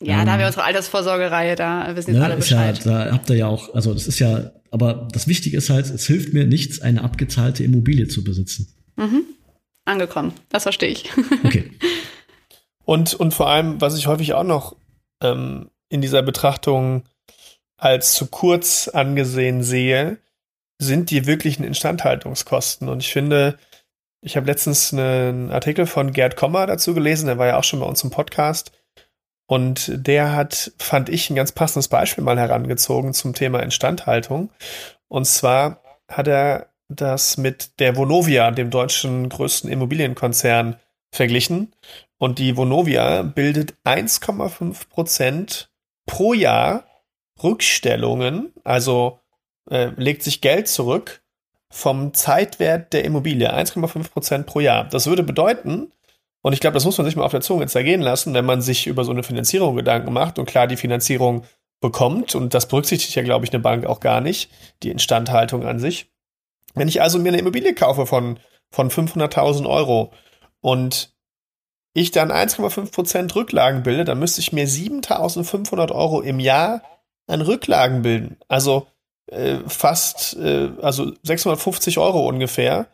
Ja, 0.02 0.18
ähm, 0.18 0.26
da 0.26 0.32
haben 0.32 0.40
wir 0.40 0.46
unsere 0.48 0.64
Altersvorsorgereihe, 0.64 1.54
da 1.54 1.94
wissen 1.94 2.10
jetzt 2.10 2.18
ne, 2.18 2.24
alle 2.24 2.34
Bescheid. 2.34 2.84
Ja, 2.84 3.04
da 3.04 3.12
habt 3.12 3.30
ihr 3.30 3.36
ja 3.36 3.46
auch, 3.46 3.72
also 3.72 3.94
das 3.94 4.08
ist 4.08 4.18
ja, 4.18 4.50
aber 4.72 5.06
das 5.12 5.28
Wichtige 5.28 5.56
ist 5.56 5.70
halt, 5.70 5.88
es 5.88 6.08
hilft 6.08 6.34
mir 6.34 6.44
nichts, 6.44 6.80
eine 6.80 7.04
abgezahlte 7.04 7.62
Immobilie 7.62 8.08
zu 8.08 8.24
besitzen. 8.24 8.74
Mhm. 8.96 9.22
Angekommen, 9.84 10.32
das 10.48 10.64
verstehe 10.64 10.90
ich. 10.90 11.08
Okay. 11.44 11.70
und, 12.84 13.14
und 13.14 13.32
vor 13.32 13.48
allem, 13.48 13.80
was 13.80 13.96
ich 13.96 14.08
häufig 14.08 14.34
auch 14.34 14.42
noch 14.42 14.74
ähm, 15.22 15.70
in 15.88 16.00
dieser 16.00 16.22
Betrachtung 16.22 17.04
als 17.76 18.14
zu 18.14 18.26
kurz 18.26 18.88
angesehen 18.88 19.62
sehe, 19.62 20.18
sind 20.78 21.10
die 21.10 21.26
wirklichen 21.26 21.62
Instandhaltungskosten. 21.62 22.88
Und 22.88 23.04
ich 23.04 23.12
finde, 23.12 23.56
ich 24.22 24.36
habe 24.36 24.46
letztens 24.46 24.92
einen 24.92 25.50
Artikel 25.50 25.86
von 25.86 26.12
Gerd 26.12 26.36
Kommer 26.36 26.66
dazu 26.66 26.94
gelesen, 26.94 27.26
der 27.26 27.38
war 27.38 27.46
ja 27.46 27.58
auch 27.58 27.64
schon 27.64 27.80
bei 27.80 27.86
uns 27.86 28.04
im 28.04 28.10
Podcast. 28.10 28.72
Und 29.46 29.90
der 30.06 30.32
hat, 30.32 30.72
fand 30.78 31.08
ich, 31.08 31.28
ein 31.28 31.34
ganz 31.34 31.52
passendes 31.52 31.88
Beispiel 31.88 32.22
mal 32.22 32.38
herangezogen 32.38 33.12
zum 33.14 33.34
Thema 33.34 33.60
Instandhaltung. 33.60 34.50
Und 35.08 35.26
zwar 35.26 35.82
hat 36.08 36.28
er 36.28 36.68
das 36.88 37.36
mit 37.36 37.80
der 37.80 37.96
Vonovia, 37.96 38.50
dem 38.52 38.70
deutschen 38.70 39.28
größten 39.28 39.70
Immobilienkonzern, 39.70 40.76
verglichen. 41.12 41.74
Und 42.18 42.38
die 42.38 42.56
Vonovia 42.56 43.22
bildet 43.22 43.74
1,5 43.84 44.88
Prozent 44.88 45.72
pro 46.06 46.32
Jahr 46.32 46.84
Rückstellungen, 47.42 48.52
also 48.62 49.18
äh, 49.68 49.90
legt 49.96 50.22
sich 50.22 50.40
Geld 50.40 50.68
zurück 50.68 51.22
vom 51.70 52.12
Zeitwert 52.14 52.92
der 52.92 53.04
Immobilie, 53.04 53.52
1,5 53.52 54.10
Prozent 54.10 54.46
pro 54.46 54.60
Jahr. 54.60 54.84
Das 54.84 55.06
würde 55.06 55.22
bedeuten, 55.22 55.92
und 56.42 56.52
ich 56.52 56.60
glaube, 56.60 56.74
das 56.74 56.84
muss 56.84 56.98
man 56.98 57.04
sich 57.04 57.16
mal 57.16 57.24
auf 57.24 57.30
der 57.30 57.42
Zunge 57.42 57.66
zergehen 57.66 58.00
lassen, 58.00 58.34
wenn 58.34 58.44
man 58.44 58.62
sich 58.62 58.86
über 58.86 59.04
so 59.04 59.10
eine 59.10 59.22
Finanzierung 59.22 59.76
Gedanken 59.76 60.12
macht 60.12 60.38
und 60.38 60.46
klar 60.46 60.66
die 60.66 60.76
Finanzierung 60.76 61.44
bekommt, 61.80 62.34
und 62.34 62.54
das 62.54 62.68
berücksichtigt 62.68 63.14
ja, 63.14 63.22
glaube 63.22 63.44
ich, 63.44 63.52
eine 63.52 63.62
Bank 63.62 63.86
auch 63.86 64.00
gar 64.00 64.20
nicht, 64.20 64.50
die 64.82 64.90
Instandhaltung 64.90 65.64
an 65.64 65.78
sich. 65.78 66.10
Wenn 66.74 66.88
ich 66.88 67.02
also 67.02 67.18
mir 67.18 67.28
eine 67.28 67.38
Immobilie 67.38 67.74
kaufe 67.74 68.06
von, 68.06 68.38
von 68.70 68.90
500.000 68.90 69.68
Euro 69.68 70.12
und 70.60 71.12
ich 71.92 72.10
dann 72.10 72.30
1,5 72.30 72.92
Prozent 72.92 73.34
Rücklagen 73.34 73.82
bilde, 73.82 74.04
dann 74.04 74.18
müsste 74.18 74.40
ich 74.40 74.52
mir 74.52 74.68
7.500 74.68 75.92
Euro 75.92 76.20
im 76.20 76.38
Jahr 76.38 76.82
an 77.26 77.40
Rücklagen 77.40 78.02
bilden. 78.02 78.36
Also 78.48 78.86
äh, 79.30 79.58
fast, 79.66 80.36
äh, 80.36 80.70
also 80.82 81.12
650 81.22 81.98
Euro 81.98 82.26
ungefähr 82.28 82.88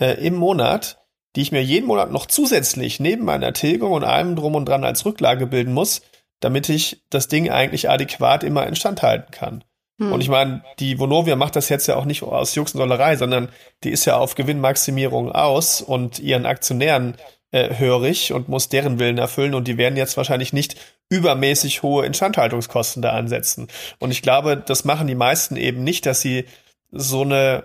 äh, 0.00 0.14
im 0.24 0.34
Monat, 0.34 0.98
die 1.36 1.42
ich 1.42 1.52
mir 1.52 1.62
jeden 1.62 1.86
Monat 1.86 2.10
noch 2.10 2.26
zusätzlich 2.26 3.00
neben 3.00 3.24
meiner 3.24 3.52
Tilgung 3.52 3.92
und 3.92 4.04
allem 4.04 4.36
drum 4.36 4.54
und 4.54 4.68
dran 4.68 4.84
als 4.84 5.04
Rücklage 5.04 5.46
bilden 5.46 5.72
muss, 5.72 6.02
damit 6.40 6.68
ich 6.68 7.02
das 7.10 7.28
Ding 7.28 7.50
eigentlich 7.50 7.88
adäquat 7.88 8.44
immer 8.44 8.66
instand 8.66 9.02
halten 9.02 9.30
kann. 9.30 9.64
Hm. 9.98 10.12
Und 10.12 10.20
ich 10.20 10.28
meine, 10.28 10.62
die 10.78 10.98
Vonovia 10.98 11.36
macht 11.36 11.56
das 11.56 11.68
jetzt 11.68 11.86
ja 11.86 11.96
auch 11.96 12.04
nicht 12.04 12.22
aus 12.22 12.54
Jux 12.54 12.74
und 12.74 12.80
Dollerei, 12.80 13.16
sondern 13.16 13.48
die 13.84 13.90
ist 13.90 14.04
ja 14.04 14.16
auf 14.16 14.34
Gewinnmaximierung 14.34 15.32
aus 15.32 15.80
und 15.80 16.18
ihren 16.18 16.46
Aktionären 16.46 17.16
äh, 17.52 17.76
hörig 17.76 18.32
und 18.32 18.48
muss 18.48 18.68
deren 18.68 18.98
Willen 18.98 19.18
erfüllen 19.18 19.54
und 19.54 19.68
die 19.68 19.78
werden 19.78 19.96
jetzt 19.96 20.16
wahrscheinlich 20.16 20.52
nicht 20.52 20.76
übermäßig 21.10 21.82
hohe 21.82 22.06
Instandhaltungskosten 22.06 23.02
da 23.02 23.10
ansetzen. 23.10 23.68
Und 23.98 24.10
ich 24.10 24.22
glaube, 24.22 24.56
das 24.56 24.84
machen 24.84 25.06
die 25.06 25.14
meisten 25.14 25.56
eben 25.56 25.84
nicht, 25.84 26.06
dass 26.06 26.20
sie 26.20 26.46
so 26.90 27.22
eine 27.22 27.64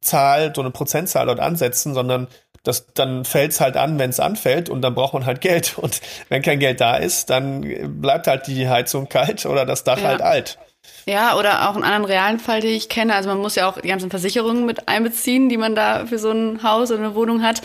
Zahl, 0.00 0.52
so 0.54 0.60
eine 0.60 0.70
Prozentzahl 0.70 1.26
dort 1.26 1.40
ansetzen, 1.40 1.94
sondern 1.94 2.28
das, 2.64 2.86
dann 2.94 3.24
fällt's 3.24 3.60
halt 3.60 3.76
an, 3.76 3.98
wenn 3.98 4.10
es 4.10 4.20
anfällt 4.20 4.68
und 4.68 4.82
dann 4.82 4.94
braucht 4.94 5.14
man 5.14 5.26
halt 5.26 5.40
Geld. 5.40 5.74
Und 5.78 6.00
wenn 6.28 6.42
kein 6.42 6.58
Geld 6.58 6.80
da 6.80 6.96
ist, 6.96 7.30
dann 7.30 8.00
bleibt 8.00 8.26
halt 8.26 8.46
die 8.46 8.68
Heizung 8.68 9.08
kalt 9.08 9.46
oder 9.46 9.66
das 9.66 9.84
Dach 9.84 9.98
ja. 9.98 10.08
halt 10.08 10.22
alt. 10.22 10.58
Ja, 11.06 11.36
oder 11.36 11.68
auch 11.68 11.74
einen 11.74 11.84
anderen 11.84 12.06
realen 12.06 12.38
Fall, 12.38 12.60
den 12.60 12.74
ich 12.74 12.88
kenne. 12.88 13.14
Also 13.14 13.28
man 13.28 13.38
muss 13.38 13.54
ja 13.54 13.68
auch 13.68 13.80
die 13.80 13.88
ganzen 13.88 14.10
Versicherungen 14.10 14.64
mit 14.64 14.88
einbeziehen, 14.88 15.48
die 15.48 15.56
man 15.58 15.74
da 15.74 16.06
für 16.06 16.18
so 16.18 16.30
ein 16.30 16.62
Haus 16.62 16.90
oder 16.90 17.00
eine 17.00 17.14
Wohnung 17.14 17.42
hat. 17.42 17.60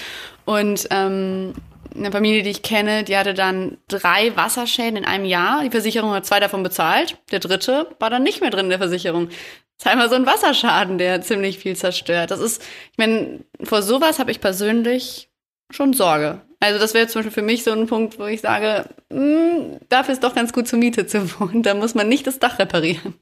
Und 0.50 0.88
ähm, 0.90 1.54
eine 1.96 2.12
Familie, 2.12 2.42
die 2.42 2.50
ich 2.50 2.64
kenne, 2.64 3.04
die 3.04 3.16
hatte 3.16 3.36
dann 3.36 3.78
drei 3.88 4.36
Wasserschäden 4.36 4.98
in 4.98 5.06
einem 5.06 5.26
Jahr. 5.26 5.62
Die 5.64 5.70
Versicherung 5.70 6.10
hat 6.10 6.26
zwei 6.26 6.40
davon 6.40 6.64
bezahlt. 6.64 7.20
Der 7.32 7.38
dritte 7.38 7.86
war 8.00 8.10
dann 8.10 8.24
nicht 8.24 8.42
mehr 8.42 8.50
drin 8.50 8.66
in 8.66 8.70
der 8.70 8.80
Versicherung. 8.80 9.28
Das 9.28 9.86
ist 9.86 9.88
einmal 9.92 10.10
so 10.10 10.16
ein 10.16 10.26
Wasserschaden, 10.26 10.98
der 10.98 11.22
ziemlich 11.22 11.60
viel 11.60 11.76
zerstört. 11.76 12.32
Das 12.32 12.40
ist, 12.40 12.64
ich 12.64 12.98
meine, 12.98 13.42
vor 13.62 13.84
sowas 13.84 14.18
habe 14.18 14.32
ich 14.32 14.42
persönlich 14.42 15.30
schon 15.70 15.94
Sorge. 15.94 16.42
Also 16.60 16.80
das 16.80 16.96
wäre 16.96 17.06
zum 17.06 17.20
Beispiel 17.20 17.44
für 17.44 17.46
mich 17.46 17.64
so 17.64 17.72
ein 17.72 17.86
Punkt, 17.86 18.18
wo 18.18 18.26
ich 18.26 18.42
sage, 18.42 18.90
mh, 19.12 19.20
hm, 19.20 19.80
dafür 19.88 20.14
ist 20.16 20.24
doch 20.24 20.34
ganz 20.34 20.52
gut 20.52 20.68
zur 20.68 20.80
Miete 20.80 21.06
zu 21.06 21.30
wohnen. 21.40 21.62
Da 21.62 21.76
muss 21.76 21.94
man 21.94 22.10
nicht 22.10 22.26
das 22.26 22.40
Dach 22.40 22.58
reparieren. 22.58 23.14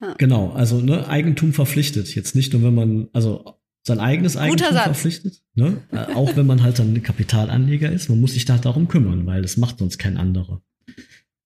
Ja. 0.00 0.14
Genau, 0.18 0.52
also 0.52 0.76
ne, 0.76 1.08
Eigentum 1.08 1.52
verpflichtet. 1.52 2.14
Jetzt 2.14 2.36
nicht 2.36 2.52
nur, 2.52 2.62
wenn 2.62 2.76
man, 2.76 3.08
also 3.12 3.56
sein 3.86 4.00
eigenes 4.00 4.36
Eigentum 4.36 4.72
verpflichtet, 4.72 5.42
ne? 5.54 5.82
Äh, 5.92 6.14
auch 6.14 6.36
wenn 6.36 6.46
man 6.46 6.62
halt 6.62 6.78
dann 6.78 7.02
Kapitalanleger 7.02 7.92
ist, 7.92 8.08
man 8.08 8.20
muss 8.20 8.32
sich 8.32 8.44
da 8.44 8.56
darum 8.58 8.88
kümmern, 8.88 9.26
weil 9.26 9.42
das 9.42 9.56
macht 9.56 9.78
sonst 9.78 9.98
kein 9.98 10.16
anderer. 10.16 10.62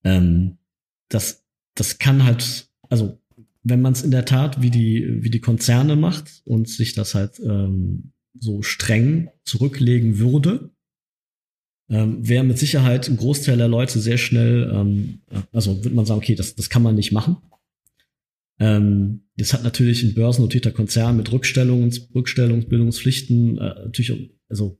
Ähm, 0.04 0.58
das, 1.08 1.44
das 1.74 1.98
kann 1.98 2.24
halt, 2.24 2.68
also 2.88 3.18
wenn 3.62 3.82
man 3.82 3.92
es 3.92 4.02
in 4.02 4.12
der 4.12 4.24
Tat 4.24 4.62
wie 4.62 4.70
die, 4.70 5.22
wie 5.22 5.30
die 5.30 5.40
Konzerne 5.40 5.96
macht 5.96 6.42
und 6.44 6.68
sich 6.68 6.94
das 6.94 7.14
halt 7.14 7.40
ähm, 7.40 8.12
so 8.34 8.62
streng 8.62 9.30
zurücklegen 9.44 10.18
würde, 10.18 10.70
ähm, 11.90 12.26
wäre 12.26 12.44
mit 12.44 12.58
Sicherheit 12.58 13.08
ein 13.08 13.16
Großteil 13.16 13.56
der 13.56 13.68
Leute 13.68 13.98
sehr 13.98 14.18
schnell, 14.18 14.70
ähm, 14.72 15.20
also 15.52 15.82
würde 15.82 15.96
man 15.96 16.06
sagen, 16.06 16.18
okay, 16.18 16.34
das, 16.34 16.54
das 16.54 16.70
kann 16.70 16.82
man 16.82 16.94
nicht 16.94 17.12
machen. 17.12 17.38
Ähm, 18.60 19.28
das 19.36 19.52
hat 19.52 19.62
natürlich 19.62 20.02
ein 20.02 20.14
börsennotierter 20.14 20.72
Konzern 20.72 21.16
mit 21.16 21.30
Rückstellungs, 21.30 22.08
Rückstellungsbildungspflichten 22.14 23.58
äh, 23.58 23.74
natürlich, 23.84 24.32
also 24.48 24.78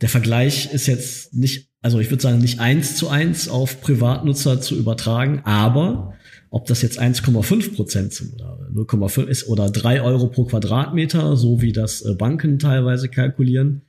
der 0.00 0.08
Vergleich 0.08 0.72
ist 0.72 0.86
jetzt 0.86 1.34
nicht, 1.34 1.70
also 1.82 1.98
ich 2.00 2.10
würde 2.10 2.22
sagen, 2.22 2.38
nicht 2.38 2.60
eins 2.60 2.96
zu 2.96 3.08
eins 3.08 3.48
auf 3.48 3.80
Privatnutzer 3.80 4.60
zu 4.60 4.76
übertragen, 4.76 5.42
aber 5.44 6.14
ob 6.50 6.66
das 6.66 6.82
jetzt 6.82 7.00
1,5 7.00 7.74
Prozent 7.74 8.12
sind 8.12 8.34
oder 8.34 8.58
0,5 8.74 9.24
ist 9.26 9.48
oder 9.48 9.70
drei 9.70 10.02
Euro 10.02 10.28
pro 10.28 10.44
Quadratmeter, 10.44 11.36
so 11.36 11.62
wie 11.62 11.72
das 11.72 12.02
äh, 12.02 12.14
Banken 12.14 12.58
teilweise 12.58 13.08
kalkulieren. 13.08 13.82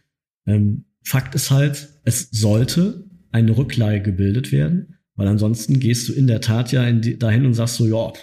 Ähm, 0.45 0.85
Fakt 1.03 1.33
ist 1.33 1.49
halt, 1.49 1.89
es 2.03 2.29
sollte 2.31 3.05
eine 3.31 3.57
Rücklage 3.57 4.01
gebildet 4.01 4.51
werden, 4.51 4.97
weil 5.15 5.27
ansonsten 5.27 5.79
gehst 5.79 6.07
du 6.09 6.13
in 6.13 6.27
der 6.27 6.41
Tat 6.41 6.71
ja 6.71 6.89
die, 6.91 7.17
dahin 7.17 7.45
und 7.45 7.53
sagst 7.53 7.75
so, 7.75 7.87
ja, 7.87 8.13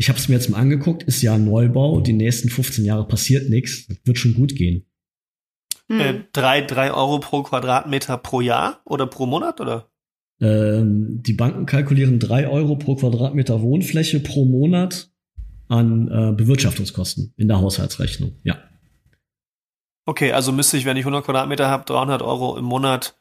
ich 0.00 0.08
habe 0.08 0.18
es 0.18 0.30
mir 0.30 0.36
jetzt 0.36 0.48
mal 0.48 0.56
angeguckt, 0.56 1.02
ist 1.02 1.20
ja 1.20 1.34
ein 1.34 1.44
Neubau, 1.44 2.00
die 2.00 2.14
nächsten 2.14 2.48
15 2.48 2.86
Jahre 2.86 3.06
passiert 3.06 3.50
nichts, 3.50 3.86
wird 4.04 4.16
schon 4.16 4.32
gut 4.32 4.56
gehen. 4.56 4.86
Hm. 5.90 6.00
Äh, 6.00 6.24
drei, 6.32 6.62
drei 6.62 6.90
Euro 6.90 7.18
pro 7.18 7.42
Quadratmeter 7.42 8.16
pro 8.16 8.40
Jahr 8.40 8.80
oder 8.86 9.06
pro 9.06 9.26
Monat 9.26 9.60
oder? 9.60 9.90
Ähm, 10.40 11.22
die 11.22 11.34
Banken 11.34 11.66
kalkulieren 11.66 12.18
drei 12.18 12.48
Euro 12.48 12.76
pro 12.76 12.94
Quadratmeter 12.94 13.60
Wohnfläche 13.60 14.20
pro 14.20 14.46
Monat 14.46 15.10
an 15.68 16.08
äh, 16.08 16.32
Bewirtschaftungskosten 16.32 17.34
in 17.36 17.48
der 17.48 17.60
Haushaltsrechnung. 17.60 18.38
Ja. 18.42 18.56
Okay, 20.06 20.32
also 20.32 20.50
müsste 20.50 20.78
ich, 20.78 20.86
wenn 20.86 20.96
ich 20.96 21.04
100 21.04 21.26
Quadratmeter 21.26 21.68
habe, 21.68 21.84
300 21.84 22.22
Euro 22.22 22.56
im 22.56 22.64
Monat 22.64 23.20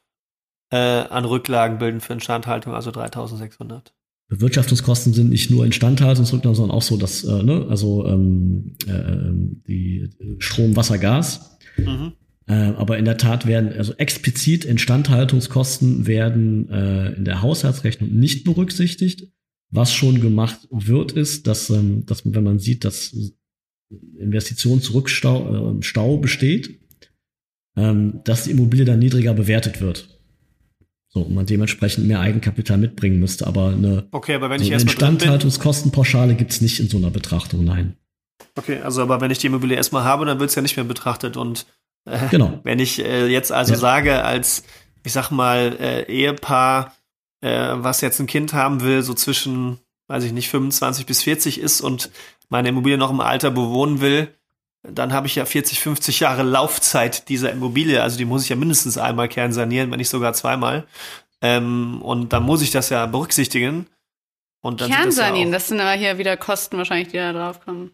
äh, 0.71 0.77
an 0.77 1.25
Rücklagen 1.25 1.77
bilden 1.77 1.99
für 1.99 2.13
Instandhaltung, 2.13 2.73
also 2.73 2.89
3600. 2.89 3.93
Bewirtschaftungskosten 4.29 5.13
sind 5.13 5.29
nicht 5.29 5.49
nur 5.49 5.65
Instandhaltungsrücklagen, 5.65 6.55
sondern 6.55 6.77
auch 6.77 6.83
so, 6.83 6.97
dass, 6.97 7.23
äh, 7.23 7.43
ne, 7.43 7.65
also 7.67 8.05
ähm, 8.05 8.75
äh, 8.87 9.63
die 9.67 10.09
Strom, 10.37 10.75
Wasser, 10.75 10.99
Gas. 10.99 11.57
Mhm. 11.77 12.13
Äh, 12.45 12.53
aber 12.53 12.99
in 12.99 13.05
der 13.05 13.17
Tat 13.17 13.47
werden, 13.47 13.73
also 13.73 13.93
explizit 13.97 14.65
Instandhaltungskosten 14.65 16.05
werden 16.05 16.69
äh, 16.69 17.13
in 17.13 17.25
der 17.25 17.41
Haushaltsrechnung 17.41 18.11
nicht 18.11 18.43
berücksichtigt. 18.43 19.27
Was 19.71 19.93
schon 19.93 20.21
gemacht 20.21 20.67
wird, 20.71 21.11
ist, 21.11 21.45
dass, 21.47 21.69
ähm, 21.69 22.05
dass 22.05 22.21
wenn 22.25 22.43
man 22.43 22.59
sieht, 22.59 22.85
dass 22.85 23.15
Investitionsrückstau 24.17 25.77
äh, 25.77 25.83
Stau 25.83 26.17
besteht, 26.17 26.79
ähm, 27.75 28.21
dass 28.25 28.43
die 28.43 28.51
Immobilie 28.51 28.85
dann 28.85 28.99
niedriger 28.99 29.33
bewertet 29.33 29.81
wird. 29.81 30.18
So, 31.11 31.21
und 31.21 31.33
man 31.33 31.45
dementsprechend 31.45 32.07
mehr 32.07 32.19
Eigenkapital 32.19 32.77
mitbringen 32.77 33.19
müsste. 33.19 33.47
Aber 33.47 33.69
eine, 33.69 34.07
okay, 34.11 34.35
aber 34.35 34.49
wenn 34.49 34.59
so 34.59 34.65
ich 34.65 34.73
eine 34.73 34.83
Instandhaltungskostenpauschale 34.83 36.35
gibt's 36.35 36.61
nicht 36.61 36.79
in 36.79 36.87
so 36.87 36.97
einer 36.97 37.09
Betrachtung, 37.09 37.63
nein. 37.63 37.97
Okay, 38.55 38.79
also 38.81 39.01
aber 39.01 39.19
wenn 39.19 39.31
ich 39.31 39.39
die 39.39 39.47
Immobilie 39.47 39.75
erstmal 39.75 40.03
habe, 40.03 40.25
dann 40.25 40.39
wird's 40.39 40.55
ja 40.55 40.61
nicht 40.61 40.75
mehr 40.75 40.85
betrachtet 40.85 41.35
und 41.35 41.65
äh, 42.05 42.27
genau. 42.29 42.59
Wenn 42.63 42.79
ich 42.79 43.03
äh, 43.03 43.27
jetzt 43.27 43.51
also 43.51 43.73
ja. 43.73 43.79
sage, 43.79 44.23
als, 44.23 44.63
ich 45.03 45.11
sag 45.11 45.31
mal, 45.31 45.77
äh, 45.79 46.03
Ehepaar, 46.03 46.95
äh, 47.41 47.73
was 47.75 48.01
jetzt 48.01 48.19
ein 48.19 48.27
Kind 48.27 48.53
haben 48.53 48.81
will, 48.81 49.01
so 49.03 49.13
zwischen, 49.13 49.79
weiß 50.07 50.23
ich 50.23 50.31
nicht, 50.31 50.49
25 50.49 51.05
bis 51.05 51.23
40 51.23 51.59
ist 51.59 51.81
und 51.81 52.09
meine 52.49 52.69
Immobilie 52.69 52.97
noch 52.97 53.11
im 53.11 53.21
Alter 53.21 53.51
bewohnen 53.51 54.01
will, 54.01 54.29
dann 54.83 55.13
habe 55.13 55.27
ich 55.27 55.35
ja 55.35 55.45
40, 55.45 55.79
50 55.79 56.21
Jahre 56.21 56.43
Laufzeit 56.43 57.27
dieser 57.29 57.51
Immobilie. 57.51 58.01
Also 58.01 58.17
die 58.17 58.25
muss 58.25 58.43
ich 58.43 58.49
ja 58.49 58.55
mindestens 58.55 58.97
einmal 58.97 59.27
kernsanieren, 59.27 59.91
wenn 59.91 59.97
nicht 59.97 60.09
sogar 60.09 60.33
zweimal. 60.33 60.87
Ähm, 61.41 62.01
und 62.01 62.33
dann 62.33 62.43
muss 62.43 62.61
ich 62.61 62.71
das 62.71 62.89
ja 62.89 63.05
berücksichtigen. 63.05 63.87
Und 64.61 64.81
dann 64.81 64.89
Kernsanieren, 64.89 65.51
das, 65.51 65.69
ja 65.69 65.77
das, 65.77 65.79
sind 65.79 65.79
aber 65.79 65.91
hier 65.91 66.17
wieder 66.17 66.37
Kosten 66.37 66.77
wahrscheinlich, 66.77 67.09
die 67.09 67.17
da 67.17 67.33
draufkommen. 67.33 67.91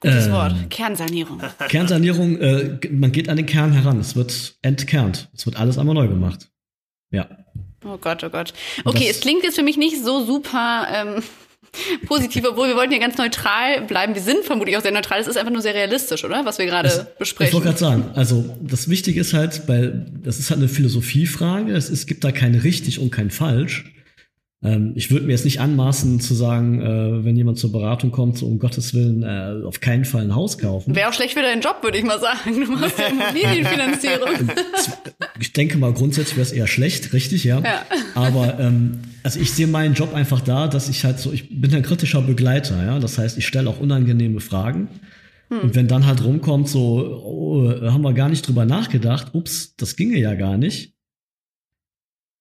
Gutes 0.00 0.26
ähm, 0.26 0.32
Wort. 0.32 0.70
Kernsanierung. 0.70 1.40
Kernsanierung, 1.68 2.38
äh, 2.38 2.78
man 2.90 3.10
geht 3.10 3.28
an 3.28 3.36
den 3.36 3.46
Kern 3.46 3.72
heran. 3.72 3.98
Es 3.98 4.14
wird 4.14 4.56
entkernt. 4.62 5.28
Es 5.34 5.46
wird 5.46 5.56
alles 5.56 5.78
einmal 5.78 5.94
neu 5.94 6.06
gemacht. 6.06 6.48
Ja. 7.10 7.28
Oh 7.84 7.98
Gott, 7.98 8.22
oh 8.22 8.30
Gott. 8.30 8.52
Okay, 8.84 9.08
das, 9.08 9.16
es 9.16 9.20
klingt 9.20 9.42
jetzt 9.42 9.56
für 9.56 9.62
mich 9.62 9.76
nicht 9.76 10.02
so 10.02 10.24
super 10.24 10.86
ähm, 10.92 11.22
positiv, 12.06 12.44
obwohl 12.48 12.68
wir 12.68 12.76
wollten 12.76 12.92
ja 12.92 12.98
ganz 12.98 13.16
neutral 13.18 13.82
bleiben. 13.82 14.14
Wir 14.14 14.22
sind 14.22 14.44
vermutlich 14.44 14.76
auch 14.76 14.82
sehr 14.82 14.92
neutral. 14.92 15.20
Es 15.20 15.26
ist 15.26 15.36
einfach 15.36 15.52
nur 15.52 15.62
sehr 15.62 15.74
realistisch, 15.74 16.24
oder? 16.24 16.44
Was 16.44 16.58
wir 16.58 16.66
gerade 16.66 17.08
besprechen. 17.18 17.48
Ich 17.48 17.54
wollte 17.54 17.66
gerade 17.66 17.78
sagen, 17.78 18.10
also 18.14 18.56
das 18.60 18.88
Wichtige 18.88 19.20
ist 19.20 19.34
halt, 19.34 19.68
weil 19.68 20.06
das 20.22 20.38
ist 20.38 20.50
halt 20.50 20.60
eine 20.60 20.68
Philosophiefrage. 20.68 21.72
Es, 21.72 21.90
es 21.90 22.06
gibt 22.06 22.24
da 22.24 22.32
kein 22.32 22.54
richtig 22.54 22.98
und 22.98 23.10
kein 23.10 23.30
falsch. 23.30 23.84
Ähm, 24.60 24.92
ich 24.96 25.10
würde 25.12 25.26
mir 25.26 25.32
jetzt 25.32 25.44
nicht 25.44 25.60
anmaßen 25.60 26.20
zu 26.20 26.34
sagen, 26.34 26.80
äh, 26.80 27.24
wenn 27.24 27.36
jemand 27.36 27.58
zur 27.58 27.70
Beratung 27.70 28.10
kommt, 28.10 28.38
so 28.38 28.46
um 28.46 28.58
Gottes 28.58 28.92
Willen 28.92 29.22
äh, 29.22 29.64
auf 29.64 29.80
keinen 29.80 30.04
Fall 30.04 30.22
ein 30.22 30.34
Haus 30.34 30.58
kaufen. 30.58 30.96
Wäre 30.96 31.08
auch 31.08 31.12
schlecht 31.12 31.34
für 31.34 31.42
deinen 31.42 31.62
Job, 31.62 31.78
würde 31.82 31.98
ich 31.98 32.04
mal 32.04 32.18
sagen. 32.18 32.60
Du 32.64 32.72
machst 32.72 32.98
ja 32.98 33.06
Immobilienfinanzierung. 33.06 34.50
ich 35.40 35.52
denke 35.52 35.78
mal, 35.78 35.92
grundsätzlich 35.92 36.36
wäre 36.36 36.46
es 36.46 36.52
eher 36.52 36.66
schlecht, 36.66 37.12
richtig, 37.12 37.44
ja. 37.44 37.60
ja. 37.60 37.86
Aber 38.16 38.58
ähm, 38.58 39.00
also 39.22 39.40
ich 39.40 39.52
sehe 39.52 39.66
meinen 39.66 39.94
Job 39.94 40.14
einfach 40.14 40.40
da, 40.40 40.68
dass 40.68 40.88
ich 40.88 41.04
halt 41.04 41.18
so, 41.18 41.32
ich 41.32 41.60
bin 41.60 41.74
ein 41.74 41.82
kritischer 41.82 42.22
Begleiter, 42.22 42.82
ja. 42.84 42.98
Das 42.98 43.18
heißt, 43.18 43.38
ich 43.38 43.46
stelle 43.46 43.68
auch 43.68 43.80
unangenehme 43.80 44.40
Fragen. 44.40 44.88
Hm. 45.48 45.60
Und 45.60 45.74
wenn 45.74 45.88
dann 45.88 46.06
halt 46.06 46.24
rumkommt, 46.24 46.68
so, 46.68 47.22
oh, 47.24 47.70
haben 47.90 48.02
wir 48.02 48.12
gar 48.12 48.28
nicht 48.28 48.46
drüber 48.46 48.64
nachgedacht, 48.64 49.34
ups, 49.34 49.74
das 49.76 49.96
ginge 49.96 50.18
ja 50.18 50.34
gar 50.34 50.56
nicht, 50.56 50.94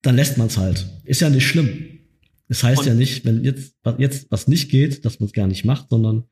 dann 0.02 0.16
lässt 0.16 0.38
man 0.38 0.48
es 0.48 0.58
halt. 0.58 0.88
Ist 1.04 1.22
ja 1.22 1.30
nicht 1.30 1.48
schlimm. 1.48 2.00
Das 2.48 2.64
heißt 2.64 2.82
und 2.82 2.88
ja 2.88 2.94
nicht, 2.94 3.26
wenn 3.26 3.44
jetzt, 3.44 3.76
jetzt 3.98 4.32
was 4.32 4.48
nicht 4.48 4.70
geht, 4.70 5.04
dass 5.06 5.20
man 5.20 5.28
es 5.28 5.34
gar 5.34 5.48
nicht 5.48 5.66
macht, 5.66 5.90
sondern 5.90 6.24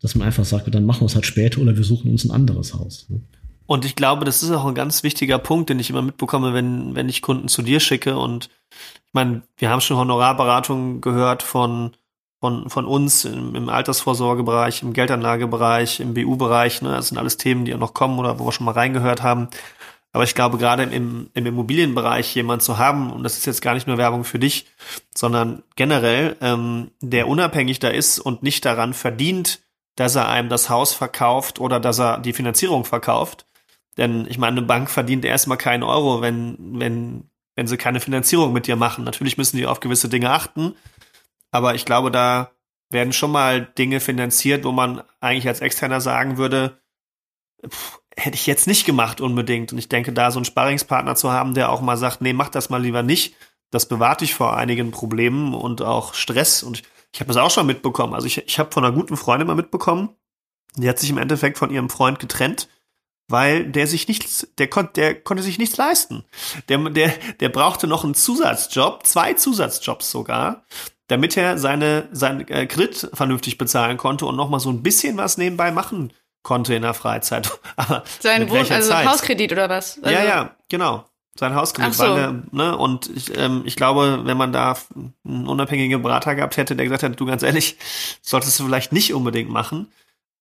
dass 0.00 0.14
man 0.14 0.26
einfach 0.26 0.44
sagt, 0.44 0.72
dann 0.74 0.84
machen 0.84 1.02
wir 1.02 1.06
es 1.06 1.14
halt 1.14 1.26
später 1.26 1.60
oder 1.60 1.76
wir 1.76 1.84
suchen 1.84 2.10
uns 2.10 2.24
ein 2.24 2.30
anderes 2.30 2.74
Haus. 2.74 3.08
Ne? 3.08 3.22
Und 3.66 3.84
ich 3.84 3.96
glaube, 3.96 4.24
das 4.24 4.42
ist 4.42 4.50
auch 4.50 4.66
ein 4.66 4.74
ganz 4.74 5.02
wichtiger 5.02 5.38
Punkt, 5.38 5.70
den 5.70 5.78
ich 5.78 5.90
immer 5.90 6.02
mitbekomme, 6.02 6.52
wenn, 6.52 6.94
wenn 6.94 7.08
ich 7.08 7.22
Kunden 7.22 7.48
zu 7.48 7.62
dir 7.62 7.80
schicke. 7.80 8.18
Und 8.18 8.50
ich 8.70 9.14
meine, 9.14 9.42
wir 9.56 9.70
haben 9.70 9.80
schon 9.80 9.96
Honorarberatungen 9.96 11.00
gehört 11.00 11.42
von, 11.42 11.96
von, 12.40 12.68
von 12.68 12.84
uns 12.84 13.24
im, 13.24 13.54
im 13.54 13.68
Altersvorsorgebereich, 13.70 14.82
im 14.82 14.92
Geldanlagebereich, 14.92 16.00
im 16.00 16.12
BU-Bereich. 16.12 16.82
Ne? 16.82 16.90
Das 16.90 17.08
sind 17.08 17.16
alles 17.18 17.38
Themen, 17.38 17.64
die 17.64 17.70
ja 17.70 17.78
noch 17.78 17.94
kommen 17.94 18.18
oder 18.18 18.38
wo 18.38 18.44
wir 18.44 18.52
schon 18.52 18.66
mal 18.66 18.72
reingehört 18.72 19.22
haben. 19.22 19.48
Aber 20.12 20.24
ich 20.24 20.34
glaube, 20.36 20.58
gerade 20.58 20.84
im, 20.84 21.30
im 21.34 21.46
Immobilienbereich 21.46 22.34
jemand 22.36 22.62
zu 22.62 22.78
haben, 22.78 23.10
und 23.12 23.24
das 23.24 23.36
ist 23.36 23.46
jetzt 23.46 23.62
gar 23.62 23.74
nicht 23.74 23.88
nur 23.88 23.98
Werbung 23.98 24.22
für 24.22 24.38
dich, 24.38 24.66
sondern 25.12 25.64
generell, 25.74 26.36
ähm, 26.40 26.92
der 27.00 27.26
unabhängig 27.26 27.80
da 27.80 27.88
ist 27.88 28.20
und 28.20 28.42
nicht 28.42 28.64
daran 28.64 28.94
verdient, 28.94 29.60
dass 29.96 30.14
er 30.14 30.28
einem 30.28 30.48
das 30.48 30.68
Haus 30.70 30.92
verkauft 30.92 31.58
oder 31.58 31.80
dass 31.80 31.98
er 31.98 32.18
die 32.18 32.32
Finanzierung 32.32 32.84
verkauft. 32.84 33.46
Denn 33.96 34.26
ich 34.28 34.38
meine, 34.38 34.58
eine 34.58 34.66
Bank 34.66 34.90
verdient 34.90 35.24
erstmal 35.24 35.58
keinen 35.58 35.82
Euro, 35.82 36.20
wenn, 36.20 36.56
wenn, 36.80 37.30
wenn 37.54 37.66
sie 37.66 37.76
keine 37.76 38.00
Finanzierung 38.00 38.52
mit 38.52 38.66
dir 38.66 38.76
machen. 38.76 39.04
Natürlich 39.04 39.36
müssen 39.36 39.56
die 39.56 39.66
auf 39.66 39.80
gewisse 39.80 40.08
Dinge 40.08 40.30
achten, 40.30 40.74
aber 41.50 41.74
ich 41.74 41.84
glaube, 41.84 42.10
da 42.10 42.50
werden 42.90 43.12
schon 43.12 43.30
mal 43.30 43.60
Dinge 43.60 44.00
finanziert, 44.00 44.64
wo 44.64 44.72
man 44.72 45.02
eigentlich 45.20 45.48
als 45.48 45.60
Externer 45.60 46.00
sagen 46.00 46.36
würde, 46.36 46.80
pff, 47.68 48.00
hätte 48.16 48.34
ich 48.36 48.46
jetzt 48.46 48.66
nicht 48.66 48.84
gemacht 48.84 49.20
unbedingt. 49.20 49.72
Und 49.72 49.78
ich 49.78 49.88
denke, 49.88 50.12
da 50.12 50.30
so 50.30 50.38
einen 50.38 50.44
Sparringspartner 50.44 51.16
zu 51.16 51.32
haben, 51.32 51.54
der 51.54 51.70
auch 51.70 51.80
mal 51.80 51.96
sagt, 51.96 52.20
nee, 52.20 52.32
mach 52.32 52.48
das 52.48 52.70
mal 52.70 52.82
lieber 52.82 53.02
nicht, 53.02 53.34
das 53.70 53.86
bewahrt 53.88 54.20
dich 54.20 54.34
vor 54.34 54.56
einigen 54.56 54.90
Problemen 54.90 55.54
und 55.54 55.82
auch 55.82 56.14
Stress. 56.14 56.62
Und 56.62 56.78
ich, 56.78 56.84
ich 57.12 57.20
habe 57.20 57.28
das 57.28 57.36
auch 57.36 57.50
schon 57.50 57.66
mitbekommen. 57.66 58.14
Also 58.14 58.26
ich, 58.26 58.38
ich 58.38 58.58
habe 58.58 58.72
von 58.72 58.84
einer 58.84 58.94
guten 58.94 59.16
Freundin 59.16 59.48
mal 59.48 59.56
mitbekommen, 59.56 60.10
die 60.76 60.88
hat 60.88 60.98
sich 60.98 61.10
im 61.10 61.18
Endeffekt 61.18 61.58
von 61.58 61.70
ihrem 61.70 61.90
Freund 61.90 62.18
getrennt, 62.18 62.68
weil 63.28 63.64
der 63.64 63.86
sich 63.86 64.08
nichts, 64.08 64.46
der 64.58 64.68
konnte, 64.68 64.92
der 64.94 65.14
konnte 65.14 65.42
sich 65.42 65.58
nichts 65.58 65.76
leisten. 65.76 66.24
Der, 66.68 66.78
der, 66.90 67.12
der 67.40 67.48
brauchte 67.48 67.86
noch 67.86 68.04
einen 68.04 68.14
Zusatzjob, 68.14 69.06
zwei 69.06 69.34
Zusatzjobs 69.34 70.10
sogar, 70.10 70.64
damit 71.08 71.36
er 71.36 71.58
seine, 71.58 72.08
seinen 72.12 72.46
äh, 72.48 72.66
Kredit 72.66 73.10
vernünftig 73.12 73.58
bezahlen 73.58 73.96
konnte 73.96 74.26
und 74.26 74.36
noch 74.36 74.48
mal 74.48 74.60
so 74.60 74.70
ein 74.70 74.82
bisschen 74.82 75.16
was 75.16 75.38
nebenbei 75.38 75.70
machen 75.70 76.12
konnte 76.42 76.74
in 76.74 76.82
der 76.82 76.94
Freizeit. 76.94 77.50
Aber 77.76 78.04
Sein 78.20 78.48
Wohn 78.50 78.58
also 78.70 78.90
Zeit? 78.90 79.06
Hauskredit 79.06 79.52
oder 79.52 79.68
was? 79.68 79.98
Also 80.02 80.14
ja, 80.14 80.24
ja, 80.24 80.56
genau. 80.68 81.04
Sein 81.36 81.54
Hauskredit. 81.54 81.94
So. 81.94 82.04
Weil, 82.04 82.42
ne, 82.52 82.76
und 82.76 83.10
ich, 83.10 83.36
ähm, 83.36 83.62
ich 83.64 83.74
glaube, 83.74 84.20
wenn 84.24 84.36
man 84.36 84.52
da 84.52 84.76
einen 85.24 85.48
unabhängigen 85.48 86.00
Berater 86.00 86.36
gehabt 86.36 86.56
hätte, 86.56 86.76
der 86.76 86.84
gesagt 86.84 87.02
hätte, 87.02 87.16
du 87.16 87.26
ganz 87.26 87.42
ehrlich, 87.42 87.76
solltest 88.22 88.60
du 88.60 88.64
vielleicht 88.64 88.92
nicht 88.92 89.12
unbedingt 89.14 89.50
machen, 89.50 89.88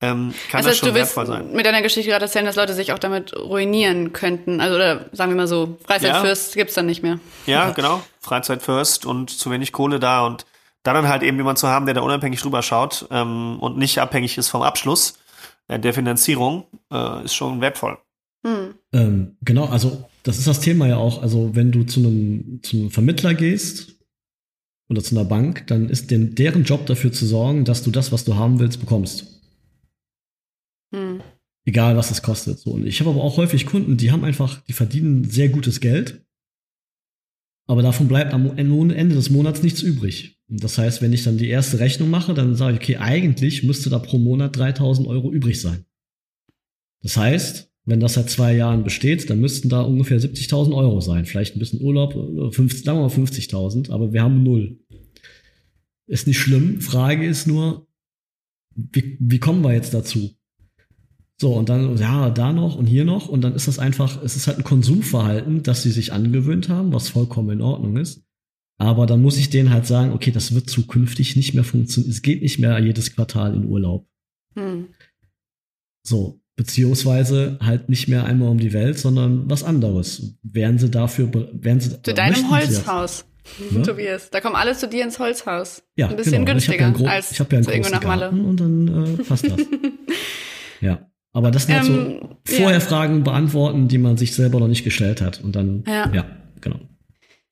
ähm, 0.04 0.34
kann 0.50 0.58
also 0.58 0.70
das 0.70 0.80
schon 0.80 0.90
du 0.90 0.96
wertvoll 0.96 1.26
sein. 1.26 1.54
Mit 1.54 1.66
deiner 1.66 1.82
Geschichte 1.82 2.10
gerade 2.10 2.26
erzählen, 2.26 2.46
dass 2.46 2.58
Leute 2.58 2.74
sich 2.74 2.92
auch 2.92 3.00
damit 3.00 3.34
ruinieren 3.38 4.12
könnten. 4.12 4.60
Also, 4.60 4.76
oder 4.76 5.06
sagen 5.14 5.32
wir 5.32 5.38
mal 5.38 5.48
so, 5.48 5.78
Freizeit 5.86 6.10
ja. 6.10 6.22
First 6.22 6.56
gibt's 6.56 6.74
dann 6.74 6.88
nicht 6.88 7.04
mehr. 7.04 7.20
Ja, 7.46 7.70
genau. 7.70 8.04
Freizeit 8.20 8.62
First 8.62 9.06
und 9.06 9.30
zu 9.30 9.50
wenig 9.50 9.72
Kohle 9.72 10.02
da 10.02 10.26
und 10.26 10.46
dann 10.84 11.08
halt 11.08 11.24
eben 11.24 11.38
jemand 11.38 11.58
zu 11.58 11.70
haben, 11.70 11.86
der 11.86 11.96
da 11.96 12.02
unabhängig 12.02 12.42
drüber 12.42 12.62
schaut 12.62 13.08
ähm, 13.12 13.58
und 13.62 13.78
nicht 13.78 14.00
abhängig 14.00 14.38
ist 14.38 14.50
vom 14.50 14.62
Abschluss 14.62 15.20
äh, 15.70 15.80
der 15.80 15.94
Finanzierung, 15.94 16.66
äh, 16.92 17.24
ist 17.24 17.34
schon 17.34 17.62
wertvoll. 17.62 17.98
Hm. 18.46 18.74
Ähm, 18.92 19.38
genau, 19.42 19.68
also 19.68 20.04
das 20.24 20.38
ist 20.38 20.48
das 20.48 20.60
Thema 20.60 20.86
ja 20.86 20.98
auch. 20.98 21.22
Also 21.22 21.56
wenn 21.56 21.72
du 21.72 21.86
zu 21.86 22.02
einem, 22.02 22.60
zu 22.62 22.76
einem 22.76 22.92
Vermittler 22.92 23.34
gehst 23.34 23.96
oder 24.90 25.02
zu 25.02 25.16
einer 25.16 25.24
Bank, 25.24 25.66
dann 25.68 25.88
ist 25.88 26.12
den, 26.12 26.36
deren 26.36 26.66
Job 26.66 26.88
dafür 26.88 27.14
zu 27.14 27.26
sorgen, 27.26 27.64
dass 27.64 27.84
du 27.84 27.92
das, 27.92 28.12
was 28.12 28.26
du 28.26 28.36
haben 28.36 28.60
willst, 28.60 28.82
bekommst. 28.82 29.34
Hm. 30.94 31.22
Egal, 31.66 31.96
was 31.96 32.12
es 32.12 32.22
kostet. 32.22 32.60
So. 32.60 32.72
Und 32.72 32.86
ich 32.86 33.00
habe 33.00 33.10
aber 33.10 33.24
auch 33.24 33.38
häufig 33.38 33.66
Kunden, 33.66 33.98
die 33.98 34.12
haben 34.12 34.24
einfach, 34.24 34.62
die 34.66 34.74
verdienen 34.74 35.30
sehr 35.30 35.50
gutes 35.50 35.80
Geld, 35.80 36.26
aber 37.66 37.82
davon 37.82 38.08
bleibt 38.08 38.34
am 38.34 38.58
Ende 38.58 39.16
des 39.16 39.30
Monats 39.30 39.64
nichts 39.64 39.82
übrig. 39.82 40.38
Das 40.50 40.78
heißt, 40.78 41.02
wenn 41.02 41.14
ich 41.14 41.24
dann 41.24 41.38
die 41.38 41.48
erste 41.48 41.80
Rechnung 41.80 42.10
mache, 42.10 42.34
dann 42.34 42.56
sage 42.56 42.74
ich, 42.76 42.82
okay, 42.82 42.98
eigentlich 42.98 43.64
müsste 43.64 43.90
da 43.90 44.00
pro 44.00 44.18
Monat 44.18 44.58
3000 44.58 45.08
Euro 45.08 45.32
übrig 45.32 45.62
sein. 45.62 45.86
Das 47.02 47.16
heißt, 47.16 47.72
wenn 47.86 48.00
das 48.00 48.14
seit 48.14 48.30
zwei 48.30 48.56
Jahren 48.56 48.84
besteht, 48.84 49.30
dann 49.30 49.40
müssten 49.40 49.70
da 49.70 49.82
ungefähr 49.82 50.20
70.000 50.20 50.76
Euro 50.76 51.00
sein. 51.02 51.26
Vielleicht 51.26 51.56
ein 51.56 51.60
bisschen 51.60 51.82
Urlaub, 51.82 52.14
50, 52.54 52.84
sagen 52.84 53.00
wir 53.00 53.08
mal 53.08 53.14
50.000, 53.14 53.92
aber 53.92 54.12
wir 54.12 54.22
haben 54.22 54.44
null. 54.44 54.80
Ist 56.06 56.28
nicht 56.28 56.40
schlimm. 56.40 56.82
Frage 56.82 57.26
ist 57.26 57.48
nur, 57.48 57.88
wie, 58.76 59.18
wie 59.20 59.40
kommen 59.40 59.64
wir 59.64 59.74
jetzt 59.74 59.94
dazu? 59.94 60.36
So, 61.44 61.52
und 61.56 61.68
dann, 61.68 61.98
ja, 61.98 62.30
da 62.30 62.54
noch 62.54 62.78
und 62.78 62.86
hier 62.86 63.04
noch. 63.04 63.28
Und 63.28 63.42
dann 63.42 63.54
ist 63.54 63.68
das 63.68 63.78
einfach, 63.78 64.24
es 64.24 64.38
ist 64.38 64.48
halt 64.48 64.60
ein 64.60 64.64
Konsumverhalten, 64.64 65.62
das 65.62 65.84
sie 65.84 65.92
sich 65.92 66.14
angewöhnt 66.14 66.70
haben, 66.70 66.94
was 66.94 67.10
vollkommen 67.10 67.50
in 67.50 67.62
Ordnung 67.62 67.98
ist. 67.98 68.24
Aber 68.78 69.06
dann 69.08 69.22
muss 69.22 69.36
ich 69.36 69.50
denen 69.50 69.70
halt 69.70 69.86
sagen, 69.86 70.14
okay, 70.14 70.32
das 70.32 70.56
wird 70.56 70.70
zukünftig 70.70 71.36
nicht 71.36 71.54
mehr 71.54 71.66
funktionieren. 71.66 72.10
Es 72.10 72.22
geht 72.22 72.44
nicht 72.44 72.60
mehr 72.60 72.80
jedes 72.80 73.14
Quartal 73.14 73.56
in 73.56 73.66
Urlaub. 73.66 74.08
Hm. 74.56 74.88
So, 76.08 76.40
beziehungsweise 76.56 77.58
halt 77.62 77.90
nicht 77.90 78.08
mehr 78.08 78.24
einmal 78.24 78.48
um 78.48 78.60
die 78.60 78.72
Welt, 78.72 78.98
sondern 78.98 79.50
was 79.50 79.66
anderes. 79.66 80.38
Wären 80.44 80.80
sie 80.80 80.90
dafür, 80.90 81.30
wären 81.52 81.82
sie 81.82 82.02
zu 82.02 82.14
deinem 82.14 82.50
Holzhaus, 82.52 83.26
ja? 83.70 83.80
Ne? 83.80 83.84
Tobias. 83.84 84.30
Da 84.30 84.40
kommen 84.40 84.56
alle 84.56 84.78
zu 84.78 84.88
dir 84.88 85.04
ins 85.04 85.20
Holzhaus. 85.20 85.84
Ja, 85.98 86.08
ein 86.08 86.16
bisschen 86.16 86.46
genau. 86.46 86.54
günstiger 86.54 86.94
ich 86.96 87.02
ja 87.02 87.10
als 87.10 87.32
ich 87.34 87.42
habe 87.42 87.54
ja 87.54 87.70
einen 87.70 87.84
großen 87.84 88.00
Garten 88.00 88.46
und 88.46 88.62
dann 88.62 89.18
äh, 89.18 89.24
passt 89.24 89.44
das. 89.44 89.60
ja. 90.80 91.10
Aber 91.34 91.50
das 91.50 91.66
sind 91.66 91.76
halt 91.76 91.88
ähm, 91.88 92.20
so 92.46 92.58
vorher 92.58 92.80
ja. 92.80 92.80
Fragen 92.80 93.24
beantworten, 93.24 93.88
die 93.88 93.98
man 93.98 94.18
sich 94.18 94.36
selber 94.36 94.60
noch 94.60 94.68
nicht 94.68 94.84
gestellt 94.84 95.20
hat. 95.22 95.42
Und 95.44 95.56
dann, 95.56 95.84
ja, 95.88 96.10
ja 96.14 96.26
genau. 96.62 96.80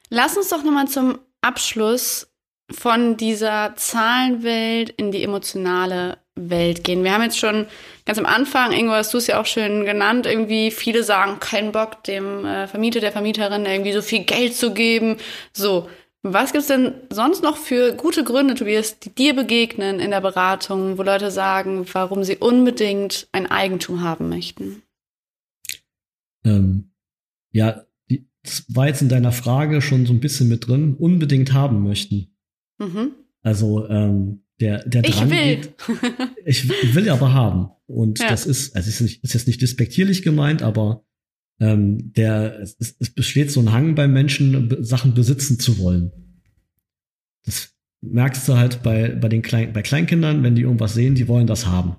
Lass 0.10 0.38
uns 0.38 0.50
doch 0.50 0.64
nochmal 0.64 0.88
zum 0.88 1.18
Abschluss 1.42 2.32
von 2.72 3.18
dieser 3.18 3.74
Zahlenwelt 3.76 4.92
in 4.92 5.12
die 5.12 5.24
emotionale 5.24 6.20
Welt 6.36 6.84
gehen. 6.84 7.04
Wir 7.04 7.14
haben 7.14 7.24
jetzt 7.24 7.40
schon 7.40 7.66
ganz 8.06 8.18
am 8.18 8.26
Anfang, 8.26 8.72
Ingo, 8.72 8.94
hast 8.94 9.14
du 9.14 9.18
es 9.18 9.28
ja 9.28 9.40
auch 9.40 9.46
schön 9.46 9.86
genannt, 9.86 10.26
irgendwie 10.26 10.72
viele 10.72 11.04
sagen, 11.04 11.40
kein 11.40 11.72
Bock, 11.72 12.04
dem 12.04 12.46
äh, 12.46 12.68
Vermieter, 12.68 13.00
der 13.00 13.12
Vermieterin 13.12 13.66
irgendwie 13.66 13.92
so 13.92 14.02
viel 14.02 14.24
Geld 14.24 14.56
zu 14.56 14.74
geben. 14.74 15.18
So, 15.52 15.90
was 16.24 16.52
gibt's 16.52 16.68
denn 16.68 16.94
sonst 17.12 17.42
noch 17.42 17.58
für 17.58 17.94
gute 17.94 18.24
Gründe, 18.24 18.56
Tobias, 18.56 19.00
die 19.00 19.10
dir 19.10 19.36
begegnen 19.36 20.00
in 20.00 20.12
der 20.12 20.22
Beratung, 20.22 20.98
wo 20.98 21.04
Leute 21.04 21.32
sagen, 21.32 21.86
warum 21.94 22.24
sie 22.24 22.38
unbedingt 22.38 23.28
ein 23.32 23.48
Eigentum 23.48 24.02
haben 24.02 24.30
möchten? 24.30 24.84
Ähm, 26.44 26.92
ja, 27.52 27.86
das 28.44 28.66
war 28.70 28.88
jetzt 28.88 29.02
in 29.02 29.10
deiner 29.10 29.32
Frage 29.32 29.82
schon 29.82 30.06
so 30.06 30.14
ein 30.14 30.20
bisschen 30.20 30.48
mit 30.48 30.68
drin, 30.68 30.96
unbedingt 30.96 31.54
haben 31.54 31.84
möchten. 31.84 32.36
Mhm. 32.80 33.14
Also 33.42 33.88
ähm, 33.88 34.44
der, 34.60 34.88
der 34.88 35.02
Drang 35.02 35.30
ich 35.32 35.32
will. 35.32 35.56
Geht, 35.56 35.74
ich, 36.46 36.70
ich 36.70 36.96
will 36.96 37.10
aber 37.10 37.34
haben. 37.34 37.70
Und 37.88 38.20
ja. 38.20 38.30
das 38.30 38.46
ist, 38.46 38.76
also 38.76 38.90
ist, 38.90 39.02
nicht, 39.02 39.24
ist 39.24 39.34
jetzt 39.34 39.48
nicht 39.48 39.62
despektierlich 39.62 40.22
gemeint, 40.22 40.62
aber 40.62 41.04
ähm, 41.62 42.12
der, 42.14 42.60
es, 42.60 42.76
es 43.00 43.10
besteht 43.12 43.52
so 43.52 43.60
ein 43.60 43.72
Hang 43.72 43.94
beim 43.94 44.12
Menschen, 44.12 44.84
Sachen 44.84 45.14
besitzen 45.14 45.60
zu 45.60 45.78
wollen. 45.78 46.12
Das 47.46 47.74
merkst 48.02 48.48
du 48.50 48.58
halt 48.58 48.82
bei, 48.82 49.10
bei 49.10 49.30
den 49.30 49.44
Klein, 49.44 49.72
bei 49.72 49.84
Kleinkindern, 49.84 50.42
wenn 50.42 50.56
die 50.56 50.64
irgendwas 50.64 50.96
sehen, 50.96 51.14
die 51.14 51.28
wollen 51.28 51.46
das 51.46 51.68
haben. 51.68 51.96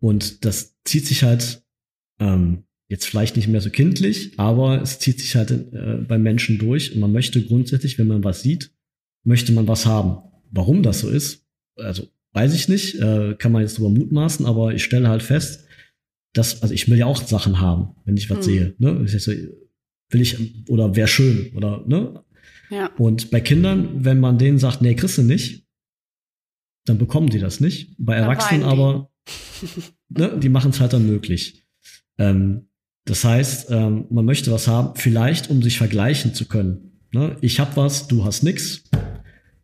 Und 0.00 0.44
das 0.44 0.76
zieht 0.84 1.06
sich 1.06 1.22
halt 1.22 1.64
ähm, 2.18 2.64
jetzt 2.88 3.06
vielleicht 3.06 3.36
nicht 3.36 3.46
mehr 3.46 3.60
so 3.60 3.70
kindlich, 3.70 4.38
aber 4.38 4.82
es 4.82 4.98
zieht 4.98 5.20
sich 5.20 5.36
halt 5.36 5.50
äh, 5.50 5.98
beim 6.06 6.22
Menschen 6.22 6.58
durch 6.58 6.92
und 6.92 7.00
man 7.00 7.12
möchte 7.12 7.40
grundsätzlich, 7.42 7.98
wenn 7.98 8.08
man 8.08 8.24
was 8.24 8.42
sieht, 8.42 8.72
möchte 9.24 9.52
man 9.52 9.68
was 9.68 9.86
haben. 9.86 10.18
Warum 10.50 10.82
das 10.82 11.00
so 11.00 11.08
ist, 11.08 11.46
also 11.76 12.08
weiß 12.32 12.52
ich 12.54 12.68
nicht, 12.68 12.96
äh, 12.96 13.36
kann 13.38 13.52
man 13.52 13.62
jetzt 13.62 13.78
drüber 13.78 13.90
mutmaßen, 13.90 14.44
aber 14.44 14.74
ich 14.74 14.82
stelle 14.82 15.08
halt 15.08 15.22
fest, 15.22 15.67
dass, 16.32 16.62
also 16.62 16.74
ich 16.74 16.88
will 16.88 16.98
ja 16.98 17.06
auch 17.06 17.22
Sachen 17.22 17.60
haben, 17.60 17.96
wenn 18.04 18.16
ich 18.16 18.30
was 18.30 18.38
hm. 18.38 18.42
sehe. 18.42 18.74
Ne? 18.78 19.00
Will 20.10 20.20
ich, 20.20 20.68
oder 20.68 20.96
wäre 20.96 21.08
schön, 21.08 21.52
oder, 21.54 21.84
ne? 21.86 22.22
Ja. 22.70 22.90
Und 22.98 23.30
bei 23.30 23.40
Kindern, 23.40 24.04
wenn 24.04 24.20
man 24.20 24.38
denen 24.38 24.58
sagt, 24.58 24.82
nee, 24.82 24.94
kriegst 24.94 25.18
du 25.18 25.22
nicht, 25.22 25.66
dann 26.84 26.98
bekommen 26.98 27.28
die 27.28 27.38
das 27.38 27.60
nicht. 27.60 27.94
Bei 27.98 28.14
Erwachsenen 28.14 28.62
aber, 28.62 29.10
ne, 30.08 30.38
die 30.38 30.48
machen 30.48 30.70
es 30.70 30.80
halt 30.80 30.92
dann 30.92 31.06
möglich. 31.06 31.66
Ähm, 32.18 32.68
das 33.04 33.24
heißt, 33.24 33.70
ähm, 33.70 34.06
man 34.10 34.24
möchte 34.24 34.52
was 34.52 34.68
haben, 34.68 34.94
vielleicht 34.96 35.48
um 35.50 35.62
sich 35.62 35.78
vergleichen 35.78 36.34
zu 36.34 36.46
können. 36.46 37.00
Ne? 37.12 37.36
Ich 37.40 37.58
habe 37.58 37.76
was, 37.76 38.06
du 38.06 38.24
hast 38.24 38.42
nix. 38.42 38.84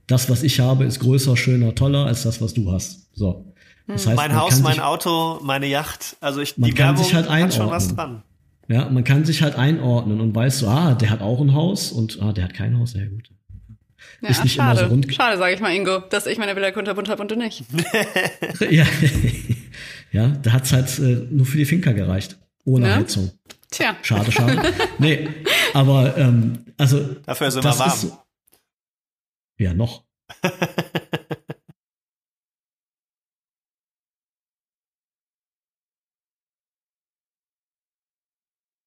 Das, 0.07 0.31
was 0.31 0.42
ich 0.42 0.61
habe, 0.61 0.85
ist 0.85 1.00
größer, 1.00 1.37
schöner, 1.37 1.74
toller 1.74 2.07
als 2.07 2.22
das, 2.22 2.40
was 2.40 2.55
du 2.55 2.72
hast. 2.72 3.14
So. 3.14 3.53
Das 3.87 4.05
hm. 4.05 4.11
heißt, 4.11 4.16
mein 4.16 4.37
Haus, 4.37 4.61
mein 4.61 4.75
sich, 4.75 4.83
Auto, 4.83 5.40
meine 5.42 5.66
Yacht. 5.66 6.16
Also 6.20 6.40
ich, 6.40 6.57
man 6.57 6.70
die 6.70 6.75
kann 6.75 6.88
Werbung 6.88 7.05
sich 7.05 7.14
halt 7.14 7.29
einordnen. 7.29 7.53
schon 7.53 7.70
was 7.70 7.94
dran. 7.94 8.23
Ja, 8.66 8.88
man 8.88 9.05
kann 9.05 9.25
sich 9.25 9.42
halt 9.42 9.57
einordnen 9.57 10.20
und 10.20 10.35
weiß 10.35 10.61
so, 10.61 10.68
ah, 10.68 10.94
der 10.94 11.11
hat 11.11 11.20
auch 11.20 11.40
ein 11.40 11.53
Haus 11.53 11.92
und 11.92 12.20
ah, 12.23 12.33
der 12.33 12.44
hat 12.44 12.55
kein 12.55 12.79
Haus, 12.79 12.92
sehr 12.92 13.07
gut. 13.07 13.31
Ja, 14.23 14.31
ist 14.31 14.42
nicht 14.42 14.55
schade. 14.55 14.81
immer 14.81 14.88
so 14.88 14.94
rund. 14.94 15.14
Schade, 15.14 15.37
sage 15.37 15.55
ich 15.55 15.61
mal, 15.61 15.75
Ingo, 15.75 15.99
dass 15.99 16.27
ich 16.27 16.38
meine 16.38 16.57
Villa 16.57 16.70
kunterbunt 16.70 17.11
habe 17.11 17.20
und 17.20 17.31
du 17.31 17.37
nicht. 17.37 17.64
ja, 18.70 18.87
ja, 20.12 20.29
da 20.29 20.53
hat's 20.53 20.73
halt 20.73 20.99
äh, 20.99 21.27
nur 21.31 21.44
für 21.44 21.59
die 21.59 21.66
Finker 21.66 21.92
gereicht. 21.92 22.38
Ohne 22.64 22.88
ja? 22.88 22.97
Heizung. 22.97 23.33
Tja. 23.70 23.97
Schade, 24.03 24.33
schade. 24.33 24.62
nee, 24.99 25.29
aber 25.75 26.16
ähm, 26.16 26.64
also. 26.79 27.01
Dafür 27.27 27.49
ist 27.49 27.57
immer 27.57 27.79
warm. 27.79 27.90
Ist, 27.90 28.12
ja, 29.59 29.75
noch. 29.75 30.05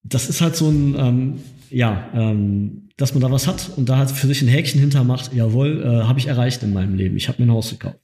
das 0.08 0.28
ist 0.28 0.40
halt 0.40 0.56
so 0.56 0.68
ein, 0.68 0.96
ähm, 0.98 1.42
ja, 1.70 2.08
ähm, 2.14 2.88
dass 2.96 3.14
man 3.14 3.20
da 3.20 3.30
was 3.30 3.46
hat 3.46 3.70
und 3.76 3.88
da 3.88 3.98
halt 3.98 4.10
für 4.10 4.26
sich 4.26 4.42
ein 4.42 4.48
Häkchen 4.48 4.80
hintermacht, 4.80 5.32
jawohl, 5.32 5.82
äh, 5.82 6.04
habe 6.04 6.18
ich 6.18 6.26
erreicht 6.26 6.62
in 6.62 6.72
meinem 6.72 6.94
Leben. 6.94 7.16
Ich 7.16 7.28
habe 7.28 7.42
mir 7.42 7.48
ein 7.48 7.54
Haus 7.54 7.70
gekauft. 7.70 7.98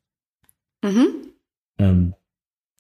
Mhm. 0.83 1.09
Ähm, 1.79 2.15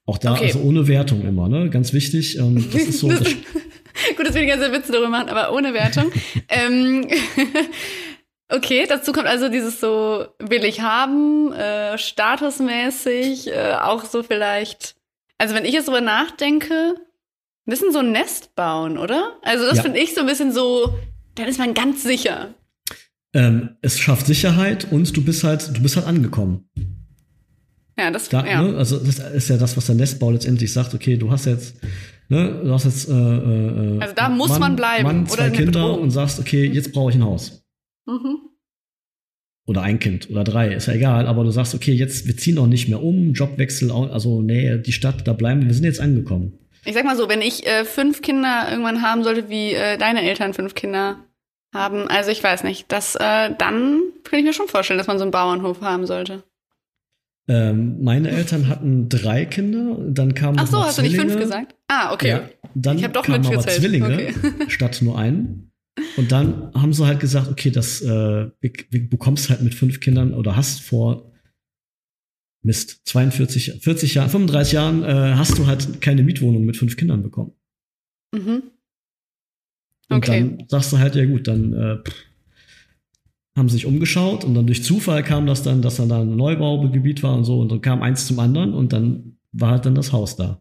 auch 0.06 0.18
da, 0.18 0.34
okay. 0.34 0.46
also 0.46 0.60
ohne 0.60 0.86
Wertung 0.86 1.22
immer, 1.22 1.48
ne? 1.48 1.70
Ganz 1.70 1.92
wichtig. 1.92 2.38
Ähm, 2.38 2.64
das 2.72 2.82
ist 2.82 2.98
so. 3.00 3.08
Das 3.12 3.34
Gut, 4.16 4.26
dass 4.26 4.34
wir 4.34 4.42
die 4.42 4.48
ganze 4.48 4.72
Witze 4.72 4.92
darüber 4.92 5.08
machen, 5.08 5.28
aber 5.28 5.52
ohne 5.52 5.72
Wertung. 5.72 6.10
ähm, 6.48 7.08
okay, 8.48 8.86
dazu 8.88 9.12
kommt 9.12 9.26
also 9.26 9.48
dieses 9.48 9.80
so 9.80 10.26
will 10.38 10.64
ich 10.64 10.80
haben, 10.80 11.52
äh, 11.52 11.96
statusmäßig, 11.96 13.48
äh, 13.48 13.74
auch 13.80 14.04
so 14.04 14.22
vielleicht. 14.22 14.96
Also 15.38 15.54
wenn 15.54 15.64
ich 15.64 15.72
jetzt 15.72 15.88
drüber 15.88 16.00
nachdenke, 16.00 16.96
ein 17.66 17.70
bisschen 17.70 17.92
so 17.92 18.00
ein 18.00 18.12
Nest 18.12 18.54
bauen, 18.54 18.98
oder? 18.98 19.38
Also 19.42 19.64
das 19.66 19.78
ja. 19.78 19.82
finde 19.82 19.98
ich 19.98 20.14
so 20.14 20.20
ein 20.20 20.26
bisschen 20.26 20.52
so, 20.52 20.98
dann 21.34 21.48
ist 21.48 21.58
man 21.58 21.72
ganz 21.72 22.02
sicher. 22.02 22.54
Ähm, 23.32 23.70
es 23.80 23.98
schafft 23.98 24.26
Sicherheit 24.26 24.92
und 24.92 25.16
du 25.16 25.24
bist 25.24 25.44
halt, 25.44 25.76
du 25.76 25.82
bist 25.82 25.96
halt 25.96 26.06
angekommen. 26.06 26.68
Ja, 27.98 28.10
das 28.10 28.28
da, 28.28 28.44
ja. 28.46 28.62
Ne? 28.62 28.76
Also 28.76 28.98
das 28.98 29.18
ist 29.18 29.48
ja 29.48 29.56
das, 29.56 29.76
was 29.76 29.86
der 29.86 29.94
Nestbau 29.94 30.30
letztendlich 30.30 30.72
sagt, 30.72 30.94
okay, 30.94 31.16
du 31.16 31.30
hast 31.30 31.46
jetzt, 31.46 31.76
ne, 32.28 32.60
du 32.64 32.72
hast 32.72 32.84
jetzt 32.84 33.08
äh, 33.08 33.12
äh, 33.12 34.00
Also 34.00 34.14
da 34.14 34.28
muss 34.28 34.50
Mann, 34.50 34.60
man 34.60 34.76
bleiben. 34.76 35.04
Mann, 35.04 35.26
zwei 35.26 35.48
oder 35.48 35.50
Kinder 35.50 35.98
und 35.98 36.10
sagst, 36.10 36.38
okay, 36.40 36.66
jetzt 36.66 36.92
brauche 36.92 37.10
ich 37.10 37.16
ein 37.16 37.24
Haus. 37.24 37.64
Mhm. 38.06 38.38
Oder 39.66 39.82
ein 39.82 39.98
Kind 39.98 40.28
oder 40.28 40.44
drei, 40.44 40.74
ist 40.74 40.86
ja 40.86 40.92
egal, 40.92 41.26
aber 41.26 41.42
du 41.42 41.50
sagst, 41.50 41.74
okay, 41.74 41.92
jetzt, 41.92 42.26
wir 42.26 42.36
ziehen 42.36 42.58
auch 42.58 42.66
nicht 42.66 42.88
mehr 42.88 43.02
um, 43.02 43.32
Jobwechsel, 43.32 43.90
also 43.90 44.42
nee, 44.42 44.76
die 44.78 44.92
Stadt, 44.92 45.26
da 45.26 45.32
bleiben 45.32 45.62
wir, 45.62 45.68
wir 45.68 45.74
sind 45.74 45.84
jetzt 45.84 46.00
angekommen. 46.00 46.58
Ich 46.84 46.94
sag 46.94 47.04
mal 47.04 47.16
so, 47.16 47.28
wenn 47.28 47.40
ich 47.40 47.66
äh, 47.66 47.84
fünf 47.84 48.22
Kinder 48.22 48.66
irgendwann 48.70 49.02
haben 49.02 49.24
sollte, 49.24 49.48
wie 49.48 49.72
äh, 49.72 49.96
deine 49.96 50.22
Eltern 50.22 50.54
fünf 50.54 50.74
Kinder 50.74 51.16
haben, 51.72 52.08
also 52.08 52.30
ich 52.30 52.42
weiß 52.42 52.64
nicht, 52.64 52.92
das, 52.92 53.14
äh, 53.16 53.50
dann 53.56 54.00
könnte 54.22 54.38
ich 54.38 54.44
mir 54.44 54.52
schon 54.52 54.68
vorstellen, 54.68 54.98
dass 54.98 55.06
man 55.06 55.18
so 55.18 55.24
einen 55.24 55.30
Bauernhof 55.30 55.80
haben 55.80 56.06
sollte. 56.06 56.44
Ähm, 57.46 58.02
meine 58.02 58.30
Eltern 58.30 58.68
hatten 58.68 59.08
drei 59.08 59.44
Kinder, 59.44 59.98
dann 60.08 60.34
kamen 60.34 60.58
Ach 60.58 60.66
so, 60.66 60.82
hast 60.82 60.96
Zwillinge. 60.96 61.16
du 61.16 61.24
nicht 61.24 61.32
fünf 61.32 61.42
gesagt? 61.42 61.74
Ah, 61.88 62.12
okay. 62.12 62.28
Ja, 62.28 62.48
dann 62.74 62.98
ich 62.98 63.06
doch 63.08 63.24
kamen 63.24 63.46
aber 63.46 63.58
Zwillinge 63.60 64.14
okay. 64.14 64.34
statt 64.68 65.00
nur 65.02 65.18
einen. 65.18 65.70
Und 66.16 66.32
dann 66.32 66.72
haben 66.74 66.92
sie 66.92 67.06
halt 67.06 67.20
gesagt, 67.20 67.48
okay, 67.50 67.70
das 67.70 68.00
äh, 68.00 68.06
du 68.06 69.08
bekommst 69.10 69.50
halt 69.50 69.62
mit 69.62 69.74
fünf 69.74 70.00
Kindern 70.00 70.32
oder 70.32 70.56
hast 70.56 70.80
vor 70.80 71.30
Mist 72.64 73.02
42, 73.04 73.80
40 73.82 74.14
Jahren, 74.14 74.30
35 74.30 74.72
Jahren 74.72 75.02
äh, 75.04 75.34
hast 75.36 75.58
du 75.58 75.66
halt 75.66 76.00
keine 76.00 76.22
Mietwohnung 76.22 76.64
mit 76.64 76.76
fünf 76.76 76.96
Kindern 76.96 77.22
bekommen. 77.22 77.52
Mhm. 78.34 78.62
Okay. 80.10 80.42
Und 80.42 80.58
dann 80.58 80.68
sagst 80.68 80.92
du 80.92 80.98
halt, 80.98 81.14
ja 81.14 81.26
gut, 81.26 81.46
dann 81.46 81.72
äh, 81.74 81.98
haben 83.56 83.68
sich 83.68 83.86
umgeschaut 83.86 84.44
und 84.44 84.54
dann 84.54 84.66
durch 84.66 84.82
Zufall 84.82 85.22
kam 85.22 85.46
das 85.46 85.62
dann, 85.62 85.82
dass 85.82 85.96
dann 85.96 86.08
da 86.08 86.22
ein 86.22 86.36
Neubaugebiet 86.36 87.22
war 87.22 87.36
und 87.36 87.44
so 87.44 87.60
und 87.60 87.70
dann 87.70 87.82
kam 87.82 88.02
eins 88.02 88.26
zum 88.26 88.38
anderen 88.38 88.72
und 88.72 88.92
dann 88.92 89.38
war 89.52 89.70
halt 89.70 89.86
dann 89.86 89.94
das 89.94 90.12
Haus 90.12 90.36
da. 90.36 90.60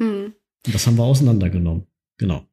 Hm. 0.00 0.34
Und 0.66 0.74
das 0.74 0.86
haben 0.86 0.96
wir 0.96 1.04
auseinandergenommen. 1.04 1.86
Genau. 2.18 2.46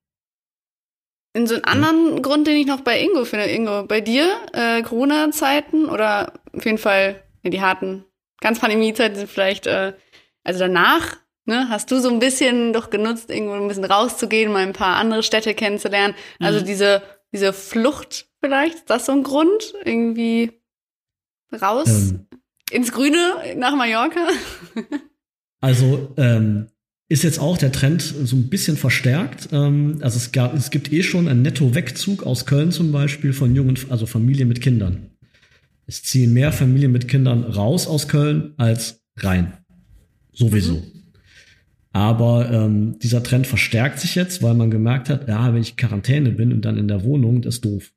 In 1.33 1.47
so 1.47 1.55
einen 1.55 1.63
anderen 1.63 2.15
ja. 2.15 2.21
Grund, 2.21 2.45
den 2.45 2.57
ich 2.57 2.67
noch 2.67 2.81
bei 2.81 3.01
Ingo 3.01 3.23
finde, 3.23 3.45
Ingo, 3.45 3.85
bei 3.87 4.01
dir, 4.01 4.29
äh, 4.51 4.81
Corona-Zeiten 4.81 5.85
oder 5.85 6.33
auf 6.51 6.65
jeden 6.65 6.77
Fall 6.77 7.23
ja, 7.43 7.49
die 7.49 7.61
harten, 7.61 8.03
ganz 8.41 8.59
Pandemie-Zeiten 8.59 9.15
sind 9.15 9.29
vielleicht, 9.29 9.67
äh, 9.67 9.93
also 10.43 10.59
danach, 10.59 11.17
ne, 11.45 11.69
hast 11.69 11.89
du 11.91 12.01
so 12.01 12.09
ein 12.09 12.19
bisschen 12.19 12.73
doch 12.73 12.89
genutzt, 12.89 13.29
irgendwo 13.29 13.53
ein 13.53 13.67
bisschen 13.67 13.85
rauszugehen, 13.85 14.51
mal 14.51 14.63
ein 14.63 14.73
paar 14.73 14.97
andere 14.97 15.23
Städte 15.23 15.53
kennenzulernen. 15.53 16.15
Also 16.39 16.59
mhm. 16.59 16.65
diese, 16.65 17.01
diese 17.31 17.53
Flucht 17.53 18.27
vielleicht? 18.41 18.75
Ist 18.75 18.89
das 18.89 19.05
so 19.05 19.13
ein 19.13 19.23
Grund? 19.23 19.73
Irgendwie 19.85 20.51
raus 21.61 22.11
ähm, 22.11 22.27
ins 22.71 22.91
Grüne 22.91 23.55
nach 23.55 23.75
Mallorca? 23.75 24.27
also 25.61 26.13
ähm, 26.17 26.67
ist 27.07 27.23
jetzt 27.23 27.39
auch 27.39 27.57
der 27.57 27.71
Trend 27.71 28.01
so 28.01 28.35
ein 28.35 28.49
bisschen 28.49 28.77
verstärkt. 28.77 29.49
Ähm, 29.51 29.99
also 30.01 30.17
es, 30.17 30.31
gab, 30.31 30.53
es 30.53 30.71
gibt 30.71 30.91
eh 30.91 31.03
schon 31.03 31.27
einen 31.27 31.41
Netto-Wegzug 31.41 32.25
aus 32.25 32.45
Köln 32.45 32.71
zum 32.71 32.91
Beispiel 32.91 33.33
von 33.33 33.55
jungen, 33.55 33.77
also 33.89 34.05
Familien 34.05 34.47
mit 34.47 34.61
Kindern. 34.61 35.10
Es 35.91 36.03
ziehen 36.03 36.31
mehr 36.31 36.53
Familien 36.53 36.93
mit 36.93 37.09
Kindern 37.09 37.43
raus 37.43 37.85
aus 37.85 38.07
Köln 38.07 38.53
als 38.55 39.03
rein. 39.17 39.57
Sowieso. 40.31 40.75
Mhm. 40.75 40.83
Aber 41.91 42.49
ähm, 42.49 42.97
dieser 42.99 43.23
Trend 43.23 43.45
verstärkt 43.45 43.99
sich 43.99 44.15
jetzt, 44.15 44.41
weil 44.41 44.53
man 44.53 44.71
gemerkt 44.71 45.09
hat, 45.09 45.27
ja, 45.27 45.53
wenn 45.53 45.61
ich 45.61 45.75
Quarantäne 45.75 46.31
bin 46.31 46.53
und 46.53 46.61
dann 46.63 46.77
in 46.77 46.87
der 46.87 47.03
Wohnung, 47.03 47.41
das 47.41 47.55
ist 47.55 47.65
doof. 47.65 47.91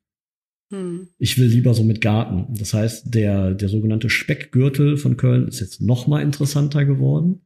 Hm. 0.73 1.07
Ich 1.19 1.37
will 1.37 1.47
lieber 1.47 1.73
so 1.73 1.85
mit 1.85 2.01
Garten. 2.01 2.53
Das 2.59 2.73
heißt, 2.73 3.15
der, 3.15 3.53
der 3.53 3.69
sogenannte 3.69 4.09
Speckgürtel 4.09 4.97
von 4.97 5.15
Köln 5.15 5.47
ist 5.47 5.61
jetzt 5.61 5.79
noch 5.79 6.05
mal 6.05 6.21
interessanter 6.21 6.83
geworden. 6.83 7.45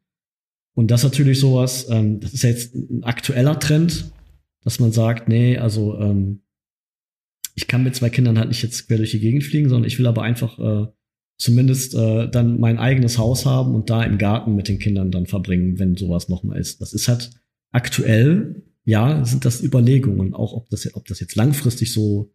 Und 0.74 0.90
das 0.90 1.04
natürlich 1.04 1.40
sowas, 1.40 1.88
ähm, 1.92 2.22
das 2.22 2.34
ist 2.34 2.42
ja 2.42 2.50
jetzt 2.50 2.74
ein 2.74 3.04
aktueller 3.04 3.60
Trend, 3.60 4.12
dass 4.64 4.80
man 4.80 4.94
sagt, 4.94 5.30
nee, 5.30 5.60
also 5.60 6.00
ähm, 6.00 6.42
ich 7.60 7.68
kann 7.68 7.84
mit 7.84 7.94
zwei 7.94 8.10
Kindern 8.10 8.40
halt 8.40 8.48
nicht 8.48 8.64
jetzt 8.64 8.88
quer 8.88 8.96
durch 8.96 9.12
die 9.12 9.20
Gegend 9.20 9.44
fliegen, 9.44 9.68
sondern 9.68 9.86
ich 9.86 10.00
will 10.00 10.08
aber 10.08 10.22
einfach 10.22 10.58
äh, 10.60 10.88
zumindest 11.38 11.94
äh, 11.94 12.30
dann 12.30 12.58
mein 12.58 12.80
eigenes 12.80 13.18
Haus 13.18 13.46
haben 13.46 13.76
und 13.76 13.90
da 13.90 14.02
im 14.02 14.18
Garten 14.18 14.56
mit 14.56 14.70
den 14.70 14.80
Kindern 14.80 15.12
dann 15.12 15.26
verbringen, 15.26 15.78
wenn 15.78 15.98
sowas 15.98 16.30
noch 16.30 16.44
mal 16.44 16.58
ist. 16.58 16.80
Das 16.80 16.94
ist 16.94 17.10
halt 17.10 17.32
aktuell, 17.74 18.64
ja, 18.86 19.26
sind 19.26 19.44
das 19.44 19.62
Überlegungen, 19.62 20.34
auch 20.34 20.54
ob 20.54 20.70
das, 20.70 20.96
ob 20.96 21.06
das 21.08 21.20
jetzt 21.20 21.36
langfristig 21.36 21.92
so 21.92 22.34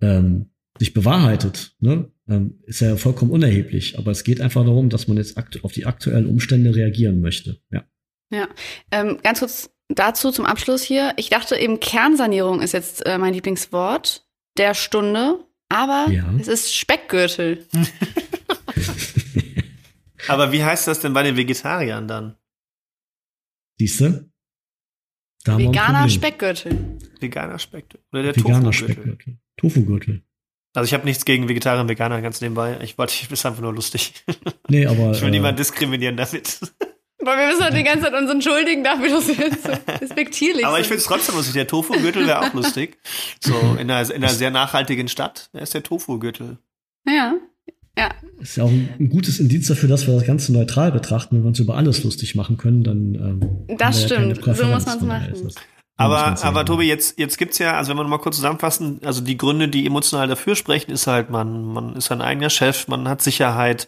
ähm, 0.00 0.46
sich 0.78 0.94
bewahrheitet, 0.94 1.76
ne, 1.80 2.10
ähm, 2.26 2.60
ist 2.64 2.80
ja 2.80 2.96
vollkommen 2.96 3.32
unerheblich. 3.32 3.98
Aber 3.98 4.10
es 4.10 4.24
geht 4.24 4.40
einfach 4.40 4.64
darum, 4.64 4.88
dass 4.88 5.06
man 5.06 5.18
jetzt 5.18 5.36
auf 5.62 5.72
die 5.72 5.84
aktuellen 5.84 6.24
Umstände 6.24 6.74
reagieren 6.74 7.20
möchte. 7.20 7.60
Ja. 7.70 7.84
Ja. 8.32 8.48
Ähm, 8.90 9.18
ganz 9.22 9.40
kurz 9.40 9.70
dazu 9.90 10.30
zum 10.30 10.46
Abschluss 10.46 10.82
hier. 10.82 11.12
Ich 11.16 11.28
dachte 11.28 11.56
eben, 11.56 11.78
Kernsanierung 11.78 12.62
ist 12.62 12.72
jetzt 12.72 13.04
äh, 13.04 13.18
mein 13.18 13.34
Lieblingswort 13.34 14.24
der 14.60 14.74
Stunde, 14.74 15.42
aber 15.70 16.06
ja. 16.10 16.30
es 16.38 16.46
ist 16.46 16.76
Speckgürtel. 16.76 17.66
aber 20.28 20.52
wie 20.52 20.62
heißt 20.62 20.86
das 20.86 21.00
denn 21.00 21.14
bei 21.14 21.22
den 21.22 21.36
Vegetariern 21.36 22.06
dann? 22.06 22.36
Siehste? 23.78 24.30
Veganer 25.46 26.10
Speckgürtel. 26.10 26.98
Veganer 27.18 27.58
Speckgürtel. 27.58 28.06
Oder 28.12 28.24
der 28.24 28.36
Veganer 28.36 28.74
Speckgürtel. 28.74 29.38
Tofu-Gürtel. 29.56 30.22
Also 30.74 30.86
ich 30.86 30.92
habe 30.92 31.06
nichts 31.06 31.24
gegen 31.24 31.48
Vegetarier 31.48 31.80
und 31.80 31.88
Veganer 31.88 32.20
ganz 32.20 32.42
nebenbei. 32.42 32.78
Ich 32.82 32.98
wollte, 32.98 33.14
ich 33.14 33.30
ist 33.30 33.46
einfach 33.46 33.62
nur 33.62 33.72
lustig. 33.72 34.12
Nee, 34.68 34.86
aber. 34.86 35.10
Ich 35.12 35.22
will 35.22 35.28
äh, 35.28 35.32
niemanden 35.32 35.56
diskriminieren 35.56 36.16
damit. 36.16 36.60
Weil 37.22 37.38
wir 37.38 37.46
müssen 37.48 37.62
halt 37.62 37.76
die 37.76 37.82
ganze 37.82 38.04
Zeit 38.04 38.14
uns 38.14 38.30
entschuldigen 38.30 38.82
dafür, 38.82 39.10
dass 39.10 39.28
wir 39.28 39.34
jetzt 39.34 39.62
so 39.62 39.72
respektierlich 40.00 40.64
Aber 40.64 40.80
ich 40.80 40.86
finde 40.86 41.00
es 41.00 41.04
trotzdem 41.04 41.34
lustig. 41.34 41.54
Der 41.54 41.66
Tofu-Gürtel 41.66 42.26
wäre 42.26 42.40
auch 42.40 42.54
lustig. 42.54 42.98
So 43.40 43.54
in 43.78 43.90
einer, 43.90 44.08
in 44.10 44.24
einer 44.24 44.28
sehr 44.28 44.50
nachhaltigen 44.50 45.08
Stadt. 45.08 45.50
Ist 45.52 45.74
der 45.74 45.82
Tofu-Gürtel. 45.82 46.58
Ja. 47.06 47.34
Ja. 47.98 48.10
Ist 48.40 48.56
ja 48.56 48.64
auch 48.64 48.70
ein, 48.70 48.88
ein, 48.98 49.10
gutes 49.10 49.40
Indiz 49.40 49.68
dafür, 49.68 49.88
dass 49.88 50.06
wir 50.06 50.14
das 50.14 50.24
Ganze 50.24 50.52
neutral 50.52 50.92
betrachten. 50.92 51.36
Wenn 51.36 51.42
wir 51.42 51.48
uns 51.48 51.58
über 51.58 51.76
alles 51.76 52.02
lustig 52.04 52.34
machen 52.34 52.56
können, 52.56 52.82
dann. 52.82 53.14
Ähm, 53.14 53.76
das 53.76 54.04
stimmt. 54.04 54.44
Ja 54.46 54.54
so 54.54 54.66
muss 54.66 54.86
man 54.86 54.98
es 54.98 55.04
machen. 55.04 55.52
Aber, 56.00 56.34
aber 56.42 56.64
Tobi, 56.64 56.84
jetzt, 56.86 57.18
jetzt 57.18 57.36
gibt's 57.36 57.58
ja, 57.58 57.76
also 57.76 57.90
wenn 57.90 57.98
wir 57.98 58.04
nochmal 58.04 58.20
kurz 58.20 58.36
zusammenfassen, 58.36 59.02
also 59.04 59.20
die 59.20 59.36
Gründe, 59.36 59.68
die 59.68 59.84
emotional 59.84 60.28
dafür 60.28 60.56
sprechen, 60.56 60.92
ist 60.92 61.06
halt, 61.06 61.28
man, 61.28 61.66
man 61.66 61.94
ist 61.94 62.10
ein 62.10 62.22
eigener 62.22 62.48
Chef, 62.48 62.88
man 62.88 63.06
hat 63.06 63.20
Sicherheit 63.20 63.86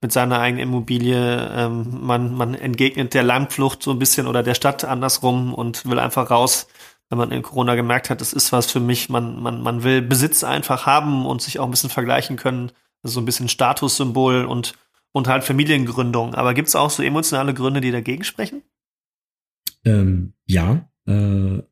mit 0.00 0.10
seiner 0.10 0.40
eigenen 0.40 0.62
Immobilie, 0.62 1.50
ähm, 1.54 1.98
man, 2.00 2.34
man 2.34 2.54
entgegnet 2.54 3.12
der 3.12 3.24
Landflucht 3.24 3.82
so 3.82 3.90
ein 3.90 3.98
bisschen 3.98 4.26
oder 4.26 4.42
der 4.42 4.54
Stadt 4.54 4.84
andersrum 4.84 5.52
und 5.52 5.84
will 5.84 5.98
einfach 5.98 6.30
raus, 6.30 6.66
wenn 7.10 7.18
man 7.18 7.30
in 7.30 7.42
Corona 7.42 7.74
gemerkt 7.74 8.08
hat, 8.08 8.22
das 8.22 8.32
ist 8.32 8.52
was 8.52 8.70
für 8.70 8.80
mich, 8.80 9.10
man, 9.10 9.42
man, 9.42 9.60
man 9.60 9.82
will 9.82 10.00
Besitz 10.00 10.44
einfach 10.44 10.86
haben 10.86 11.26
und 11.26 11.42
sich 11.42 11.58
auch 11.58 11.66
ein 11.66 11.72
bisschen 11.72 11.90
vergleichen 11.90 12.36
können, 12.36 12.72
also 13.02 13.16
so 13.16 13.20
ein 13.20 13.26
bisschen 13.26 13.50
Statussymbol 13.50 14.46
und, 14.46 14.72
und 15.12 15.28
halt 15.28 15.44
Familiengründung. 15.44 16.34
Aber 16.34 16.54
gibt's 16.54 16.74
auch 16.74 16.88
so 16.88 17.02
emotionale 17.02 17.52
Gründe, 17.52 17.82
die 17.82 17.90
dagegen 17.90 18.24
sprechen? 18.24 18.62
Ähm, 19.84 20.32
ja, 20.46 20.89
äh, 21.10 21.62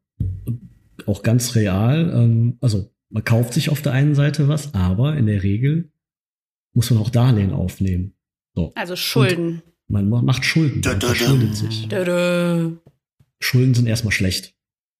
auch 1.06 1.22
ganz 1.22 1.54
real. 1.54 2.12
Ähm, 2.14 2.58
also 2.60 2.90
man 3.10 3.24
kauft 3.24 3.54
sich 3.54 3.70
auf 3.70 3.82
der 3.82 3.92
einen 3.92 4.14
Seite 4.14 4.48
was, 4.48 4.74
aber 4.74 5.16
in 5.16 5.26
der 5.26 5.42
Regel 5.42 5.90
muss 6.74 6.90
man 6.90 7.00
auch 7.00 7.10
Darlehen 7.10 7.52
aufnehmen. 7.52 8.14
So. 8.54 8.72
Also 8.74 8.96
Schulden. 8.96 9.62
Und 9.88 10.08
man 10.10 10.24
macht 10.24 10.44
Schulden. 10.44 10.82
Man 10.84 11.00
verschuldet 11.00 11.56
sich. 11.56 11.88
Schulden 13.40 13.74
sind 13.74 13.86
erstmal 13.86 14.12
schlecht, 14.12 14.54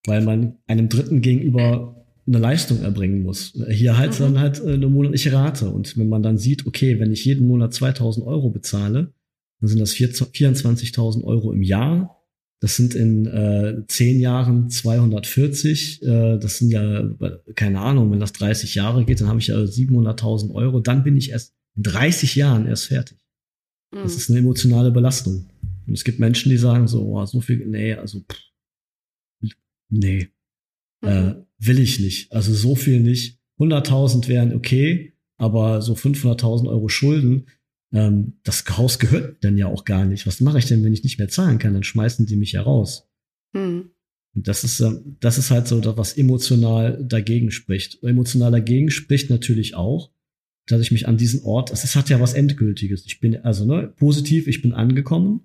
weil 0.06 0.22
man 0.22 0.56
einem 0.66 0.88
Dritten 0.88 1.20
gegenüber 1.20 2.06
eine 2.26 2.38
Leistung 2.38 2.82
erbringen 2.82 3.22
muss. 3.22 3.54
Hier 3.70 3.98
halt 3.98 4.18
mhm. 4.18 4.22
dann 4.22 4.38
halt 4.38 4.60
äh, 4.60 4.74
eine 4.74 4.88
monatliche 4.88 5.32
Rate. 5.32 5.70
Und 5.70 5.96
wenn 5.96 6.08
man 6.08 6.22
dann 6.22 6.38
sieht, 6.38 6.66
okay, 6.66 7.00
wenn 7.00 7.10
ich 7.10 7.24
jeden 7.24 7.46
Monat 7.46 7.74
2000 7.74 8.26
Euro 8.26 8.50
bezahle, 8.50 9.12
dann 9.60 9.68
sind 9.68 9.80
das 9.80 9.94
24.000 9.94 11.24
Euro 11.24 11.52
im 11.52 11.62
Jahr 11.62 12.17
Das 12.60 12.74
sind 12.74 12.94
in 12.94 13.26
äh, 13.26 13.86
zehn 13.86 14.18
Jahren 14.18 14.68
240. 14.68 16.02
Äh, 16.02 16.38
das 16.38 16.58
sind 16.58 16.70
ja, 16.70 17.08
keine 17.54 17.80
Ahnung, 17.80 18.10
wenn 18.10 18.20
das 18.20 18.32
30 18.32 18.74
Jahre 18.74 19.04
geht, 19.04 19.20
dann 19.20 19.28
habe 19.28 19.38
ich 19.38 19.46
ja 19.46 19.56
700.000 19.56 20.52
Euro. 20.54 20.80
Dann 20.80 21.04
bin 21.04 21.16
ich 21.16 21.30
erst 21.30 21.54
in 21.76 21.84
30 21.84 22.34
Jahren 22.34 22.66
erst 22.66 22.86
fertig. 22.86 23.18
Mhm. 23.92 24.02
Das 24.02 24.16
ist 24.16 24.28
eine 24.28 24.40
emotionale 24.40 24.90
Belastung. 24.90 25.48
Und 25.86 25.94
es 25.94 26.04
gibt 26.04 26.18
Menschen, 26.18 26.50
die 26.50 26.58
sagen 26.58 26.88
so, 26.88 27.04
oh, 27.06 27.24
so 27.26 27.40
viel, 27.40 27.64
nee, 27.66 27.94
also, 27.94 28.20
pff, 28.20 29.52
nee, 29.88 30.28
mhm. 31.00 31.08
äh, 31.08 31.34
will 31.58 31.78
ich 31.78 32.00
nicht. 32.00 32.32
Also 32.32 32.52
so 32.52 32.74
viel 32.74 33.00
nicht. 33.00 33.38
100.000 33.58 34.28
wären 34.28 34.54
okay, 34.54 35.14
aber 35.36 35.80
so 35.80 35.94
500.000 35.94 36.68
Euro 36.68 36.88
Schulden, 36.88 37.46
ähm, 37.92 38.34
das 38.44 38.64
Haus 38.76 38.98
gehört 38.98 39.42
denn 39.42 39.56
ja 39.56 39.66
auch 39.66 39.84
gar 39.84 40.04
nicht. 40.04 40.26
Was 40.26 40.40
mache 40.40 40.58
ich 40.58 40.66
denn, 40.66 40.84
wenn 40.84 40.92
ich 40.92 41.04
nicht 41.04 41.18
mehr 41.18 41.28
zahlen 41.28 41.58
kann? 41.58 41.74
Dann 41.74 41.84
schmeißen 41.84 42.26
die 42.26 42.36
mich 42.36 42.52
ja 42.52 42.62
raus. 42.62 43.08
Hm. 43.54 43.90
Und 44.34 44.48
das 44.48 44.64
ist, 44.64 44.80
äh, 44.80 44.92
das 45.20 45.38
ist 45.38 45.50
halt 45.50 45.66
so, 45.66 45.80
was 45.96 46.16
emotional 46.16 47.02
dagegen 47.02 47.50
spricht. 47.50 48.02
Emotional 48.02 48.52
dagegen 48.52 48.90
spricht 48.90 49.30
natürlich 49.30 49.74
auch, 49.74 50.10
dass 50.66 50.82
ich 50.82 50.92
mich 50.92 51.08
an 51.08 51.16
diesen 51.16 51.42
Ort, 51.44 51.72
es 51.72 51.96
hat 51.96 52.10
ja 52.10 52.20
was 52.20 52.34
Endgültiges. 52.34 53.04
Ich 53.06 53.20
bin, 53.20 53.36
also 53.44 53.64
ne, 53.64 53.92
positiv, 53.96 54.46
ich 54.46 54.60
bin 54.60 54.74
angekommen, 54.74 55.40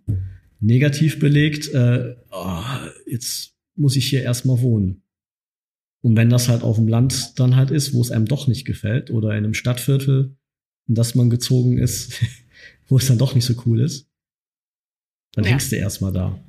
negativ 0.60 1.20
belegt, 1.20 1.74
äh, 1.74 2.16
oh, 2.32 2.62
jetzt 3.08 3.56
muss 3.76 3.96
ich 3.96 4.06
hier 4.08 4.22
erstmal 4.22 4.62
wohnen. 4.62 5.02
Und 6.02 6.18
wenn 6.18 6.30
das 6.30 6.50
halt 6.50 6.64
auf 6.64 6.76
dem 6.76 6.90
Land 6.90 7.40
dann 7.40 7.56
halt 7.56 7.72
ist, 7.72 7.94
wo 7.94 8.02
es 8.02 8.12
einem 8.12 8.26
doch 8.26 8.48
nicht 8.48 8.66
gefällt, 8.66 9.10
oder 9.10 9.30
in 9.32 9.46
einem 9.46 9.54
Stadtviertel, 9.54 10.36
in 10.88 10.96
das 10.96 11.16
man 11.16 11.30
gezogen 11.30 11.78
ist, 11.78 12.14
wo 12.88 12.98
es 12.98 13.08
dann 13.08 13.18
doch 13.18 13.36
nicht 13.36 13.46
so 13.46 13.54
cool 13.66 13.82
ist, 13.82 14.08
dann 15.34 15.46
ja. 15.46 15.52
hängst 15.52 15.72
du 15.72 15.76
erstmal 15.76 16.14
da. 16.14 16.40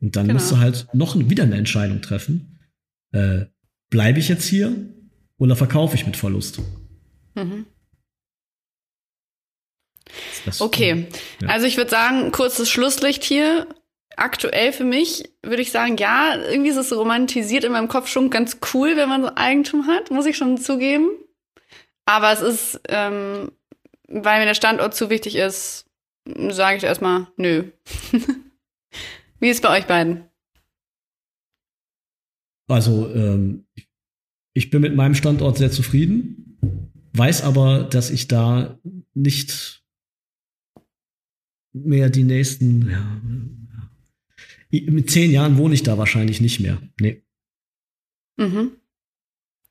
Und 0.00 0.16
dann 0.16 0.26
genau. 0.26 0.38
musst 0.38 0.50
du 0.50 0.58
halt 0.58 0.88
noch 0.92 1.16
wieder 1.16 1.44
eine 1.44 1.56
Entscheidung 1.56 2.00
treffen. 2.00 2.58
Äh, 3.12 3.46
Bleibe 3.90 4.20
ich 4.20 4.28
jetzt 4.28 4.46
hier 4.46 4.72
oder 5.36 5.56
verkaufe 5.56 5.96
ich 5.96 6.06
mit 6.06 6.16
Verlust? 6.16 6.60
Mhm. 7.34 7.66
Okay, 10.58 11.08
ja. 11.42 11.48
also 11.48 11.66
ich 11.66 11.76
würde 11.76 11.90
sagen, 11.90 12.30
kurzes 12.30 12.70
Schlusslicht 12.70 13.24
hier. 13.24 13.66
Aktuell 14.16 14.72
für 14.72 14.84
mich 14.84 15.30
würde 15.42 15.62
ich 15.62 15.70
sagen, 15.70 15.96
ja, 15.96 16.36
irgendwie 16.36 16.70
ist 16.70 16.76
es 16.76 16.92
romantisiert 16.92 17.64
in 17.64 17.72
meinem 17.72 17.88
Kopf 17.88 18.08
schon 18.08 18.30
ganz 18.30 18.58
cool, 18.72 18.96
wenn 18.96 19.08
man 19.08 19.22
so 19.22 19.30
Eigentum 19.34 19.86
hat, 19.86 20.10
muss 20.10 20.26
ich 20.26 20.36
schon 20.36 20.58
zugeben. 20.58 21.08
Aber 22.06 22.32
es 22.32 22.40
ist 22.40 22.80
ähm, 22.88 23.50
weil 24.10 24.40
mir 24.40 24.46
der 24.46 24.54
Standort 24.54 24.94
zu 24.94 25.08
wichtig 25.08 25.36
ist, 25.36 25.86
sage 26.26 26.76
ich 26.76 26.84
erstmal 26.84 27.28
nö. 27.36 27.70
Wie 29.40 29.48
ist 29.48 29.56
es 29.56 29.62
bei 29.62 29.78
euch 29.78 29.86
beiden? 29.86 30.24
Also, 32.68 33.12
ähm, 33.14 33.66
ich 34.52 34.70
bin 34.70 34.82
mit 34.82 34.94
meinem 34.94 35.14
Standort 35.14 35.58
sehr 35.58 35.70
zufrieden, 35.70 36.58
weiß 37.14 37.42
aber, 37.42 37.84
dass 37.84 38.10
ich 38.10 38.28
da 38.28 38.78
nicht 39.14 39.82
mehr 41.72 42.10
die 42.10 42.24
nächsten, 42.24 42.90
ja, 42.90 44.80
mit 44.90 45.10
zehn 45.10 45.30
Jahren 45.30 45.56
wohne 45.56 45.74
ich 45.74 45.82
da 45.82 45.98
wahrscheinlich 45.98 46.40
nicht 46.40 46.60
mehr. 46.60 46.80
Nee. 47.00 47.22
Mhm. 48.36 48.72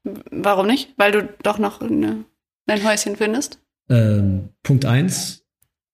Warum 0.04 0.68
nicht? 0.68 0.94
Weil 0.98 1.12
du 1.12 1.38
doch 1.44 1.58
noch 1.60 1.82
eine, 1.82 2.26
ein 2.68 2.84
Häuschen 2.84 3.16
findest? 3.16 3.62
Ähm, 3.90 4.50
Punkt 4.64 4.86
eins, 4.86 5.46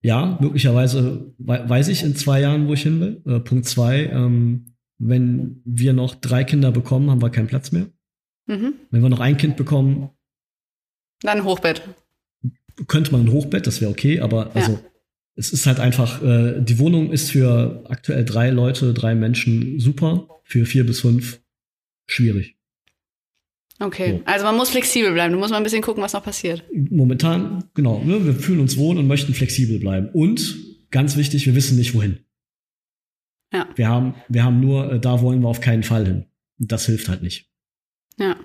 ja, 0.02 0.38
möglicherweise 0.40 1.34
weiß 1.38 1.88
ich 1.88 2.04
in 2.04 2.16
zwei 2.16 2.42
Jahren, 2.42 2.68
wo 2.68 2.74
ich 2.74 2.84
hin 2.84 3.00
will. 3.00 3.22
Äh, 3.26 3.40
Punkt 3.40 3.66
zwei, 3.66 4.06
ähm, 4.06 4.76
wenn 4.98 5.62
wir 5.66 5.94
noch 5.94 6.16
drei 6.16 6.44
Kinder 6.44 6.72
bekommen, 6.72 7.10
haben 7.10 7.22
wir 7.22 7.30
keinen 7.30 7.48
Platz 7.48 7.72
mehr. 7.72 7.88
Mhm. 8.48 8.76
Wenn 8.92 9.02
wir 9.02 9.10
noch 9.10 9.20
ein 9.20 9.38
Kind 9.38 9.58
bekommen. 9.58 10.12
Dann 11.22 11.40
ein 11.40 11.44
Hochbett. 11.44 11.82
Könnte 12.88 13.12
man 13.12 13.22
ein 13.22 13.32
Hochbett, 13.32 13.66
das 13.68 13.82
wäre 13.82 13.90
okay, 13.92 14.20
aber 14.20 14.48
ja. 14.48 14.52
also 14.54 14.80
es 15.36 15.52
ist 15.52 15.66
halt 15.66 15.80
einfach, 15.80 16.22
äh, 16.22 16.62
die 16.62 16.80
Wohnung 16.80 17.12
ist 17.12 17.32
für 17.32 17.84
aktuell 17.90 18.26
drei 18.26 18.50
Leute, 18.50 18.94
drei 18.94 19.16
Menschen 19.16 19.80
super, 19.80 20.28
für 20.44 20.66
vier 20.66 20.86
bis 20.86 21.02
fünf 21.02 21.42
schwierig. 22.08 22.55
Okay, 23.80 24.20
so. 24.20 24.26
also 24.26 24.46
man 24.46 24.56
muss 24.56 24.70
flexibel 24.70 25.12
bleiben. 25.12 25.34
Du 25.34 25.40
musst 25.40 25.52
mal 25.52 25.58
ein 25.58 25.64
bisschen 25.64 25.82
gucken, 25.82 26.02
was 26.02 26.14
noch 26.14 26.24
passiert. 26.24 26.64
Momentan, 26.74 27.66
genau. 27.74 28.02
Ne, 28.04 28.26
wir 28.26 28.34
fühlen 28.34 28.62
uns 28.62 28.78
wohl 28.78 28.98
und 28.98 29.08
möchten 29.08 29.34
flexibel 29.34 29.80
bleiben. 29.80 30.10
Und 30.14 30.56
ganz 30.92 31.18
wichtig, 31.18 31.46
wir 31.46 31.56
wissen 31.56 31.78
nicht 31.78 31.94
wohin. 31.94 32.20
Ja. 33.54 33.68
Wir 33.76 33.90
haben, 33.90 34.16
wir 34.30 34.44
haben 34.44 34.60
nur, 34.60 34.94
äh, 34.94 35.00
da 35.00 35.22
wollen 35.22 35.42
wir 35.42 35.50
auf 35.50 35.62
keinen 35.62 35.84
Fall 35.84 36.06
hin. 36.06 36.26
Und 36.60 36.72
das 36.72 36.86
hilft 36.86 37.10
halt 37.10 37.22
nicht. 37.22 37.50
Ja. 38.18 38.38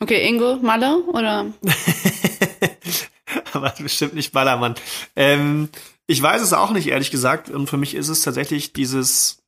Okay, 0.00 0.26
Ingo, 0.28 0.56
Malle 0.56 1.02
oder? 1.04 1.52
Aber 3.52 3.72
bestimmt 3.78 4.14
nicht 4.14 4.32
Ballermann. 4.32 4.74
Ähm, 5.16 5.68
ich 6.06 6.20
weiß 6.20 6.42
es 6.42 6.52
auch 6.52 6.72
nicht, 6.72 6.88
ehrlich 6.88 7.10
gesagt. 7.10 7.48
Und 7.48 7.68
für 7.68 7.78
mich 7.78 7.94
ist 7.94 8.08
es 8.08 8.22
tatsächlich 8.22 8.72
dieses, 8.72 9.41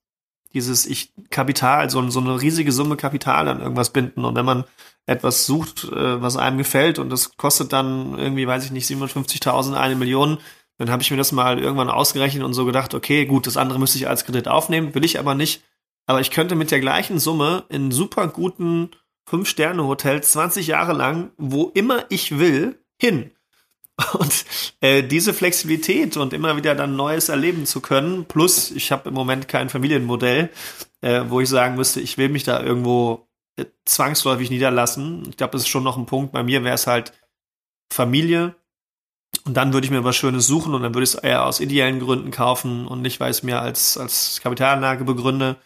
dieses 0.54 0.86
ich 0.86 1.12
Kapital, 1.30 1.90
so, 1.90 2.08
so 2.10 2.20
eine 2.20 2.40
riesige 2.40 2.72
Summe 2.72 2.96
Kapital 2.96 3.48
an 3.48 3.60
irgendwas 3.60 3.90
binden. 3.90 4.24
Und 4.24 4.34
wenn 4.36 4.46
man 4.46 4.64
etwas 5.06 5.46
sucht, 5.46 5.84
äh, 5.84 6.22
was 6.22 6.36
einem 6.36 6.58
gefällt 6.58 6.98
und 6.98 7.10
das 7.10 7.36
kostet 7.36 7.72
dann 7.72 8.18
irgendwie, 8.18 8.46
weiß 8.46 8.64
ich 8.64 8.70
nicht, 8.70 8.88
57.000, 8.88 9.74
eine 9.74 9.96
Million, 9.96 10.38
dann 10.78 10.90
habe 10.90 11.02
ich 11.02 11.10
mir 11.10 11.16
das 11.16 11.32
mal 11.32 11.58
irgendwann 11.58 11.90
ausgerechnet 11.90 12.42
und 12.42 12.54
so 12.54 12.64
gedacht, 12.64 12.94
okay, 12.94 13.26
gut, 13.26 13.46
das 13.46 13.56
andere 13.56 13.78
müsste 13.78 13.98
ich 13.98 14.08
als 14.08 14.24
Kredit 14.24 14.48
aufnehmen, 14.48 14.94
will 14.94 15.04
ich 15.04 15.18
aber 15.18 15.34
nicht. 15.34 15.62
Aber 16.06 16.20
ich 16.20 16.30
könnte 16.30 16.54
mit 16.54 16.70
der 16.70 16.80
gleichen 16.80 17.18
Summe 17.18 17.64
in 17.68 17.90
super 17.90 18.28
guten 18.28 18.90
Fünf-Sterne-Hotel 19.26 20.22
20 20.22 20.66
Jahre 20.66 20.92
lang, 20.92 21.30
wo 21.38 21.70
immer 21.74 22.04
ich 22.10 22.38
will, 22.38 22.78
hin. 23.00 23.30
Und 24.18 24.44
äh, 24.80 25.02
diese 25.02 25.32
Flexibilität 25.32 26.16
und 26.16 26.32
immer 26.32 26.56
wieder 26.56 26.74
dann 26.74 26.96
Neues 26.96 27.28
erleben 27.28 27.64
zu 27.64 27.80
können, 27.80 28.24
plus 28.24 28.72
ich 28.72 28.90
habe 28.90 29.08
im 29.08 29.14
Moment 29.14 29.46
kein 29.46 29.68
Familienmodell, 29.68 30.50
äh, 31.00 31.22
wo 31.28 31.40
ich 31.40 31.48
sagen 31.48 31.76
müsste, 31.76 32.00
ich 32.00 32.18
will 32.18 32.28
mich 32.28 32.42
da 32.42 32.60
irgendwo 32.60 33.28
äh, 33.56 33.66
zwangsläufig 33.84 34.50
niederlassen. 34.50 35.22
Ich 35.28 35.36
glaube, 35.36 35.52
das 35.52 35.62
ist 35.62 35.68
schon 35.68 35.84
noch 35.84 35.96
ein 35.96 36.06
Punkt. 36.06 36.32
Bei 36.32 36.42
mir 36.42 36.64
wäre 36.64 36.74
es 36.74 36.88
halt 36.88 37.12
Familie. 37.92 38.56
Und 39.44 39.56
dann 39.56 39.72
würde 39.72 39.84
ich 39.84 39.90
mir 39.90 40.04
was 40.04 40.16
Schönes 40.16 40.46
suchen 40.46 40.74
und 40.74 40.82
dann 40.82 40.94
würde 40.94 41.04
ich 41.04 41.14
es 41.14 41.16
eher 41.16 41.44
aus 41.44 41.60
ideellen 41.60 42.00
Gründen 42.00 42.30
kaufen 42.30 42.86
und 42.86 43.02
nicht, 43.02 43.20
weil 43.20 43.30
ich 43.30 43.38
es 43.38 43.42
mir 43.42 43.60
als, 43.60 43.98
als 43.98 44.40
Kapitalanlage 44.42 45.04
begründe. 45.04 45.56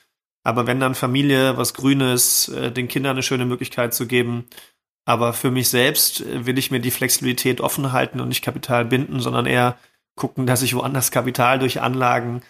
Aber 0.42 0.66
wenn 0.66 0.80
dann 0.80 0.94
Familie, 0.94 1.56
was 1.56 1.74
Grünes, 1.74 2.48
äh, 2.48 2.72
den 2.72 2.88
Kindern 2.88 3.12
eine 3.12 3.22
schöne 3.22 3.44
Möglichkeit 3.44 3.94
zu 3.94 4.06
geben. 4.06 4.46
Aber 5.08 5.32
für 5.32 5.50
mich 5.50 5.70
selbst 5.70 6.22
will 6.26 6.58
ich 6.58 6.70
mir 6.70 6.80
die 6.80 6.90
Flexibilität 6.90 7.62
offen 7.62 7.92
halten 7.92 8.20
und 8.20 8.28
nicht 8.28 8.44
Kapital 8.44 8.84
binden, 8.84 9.20
sondern 9.20 9.46
eher 9.46 9.78
gucken, 10.16 10.46
dass 10.46 10.60
ich 10.60 10.74
woanders 10.74 11.10
Kapital 11.10 11.58
durch 11.58 11.80
Anlagen 11.80 12.42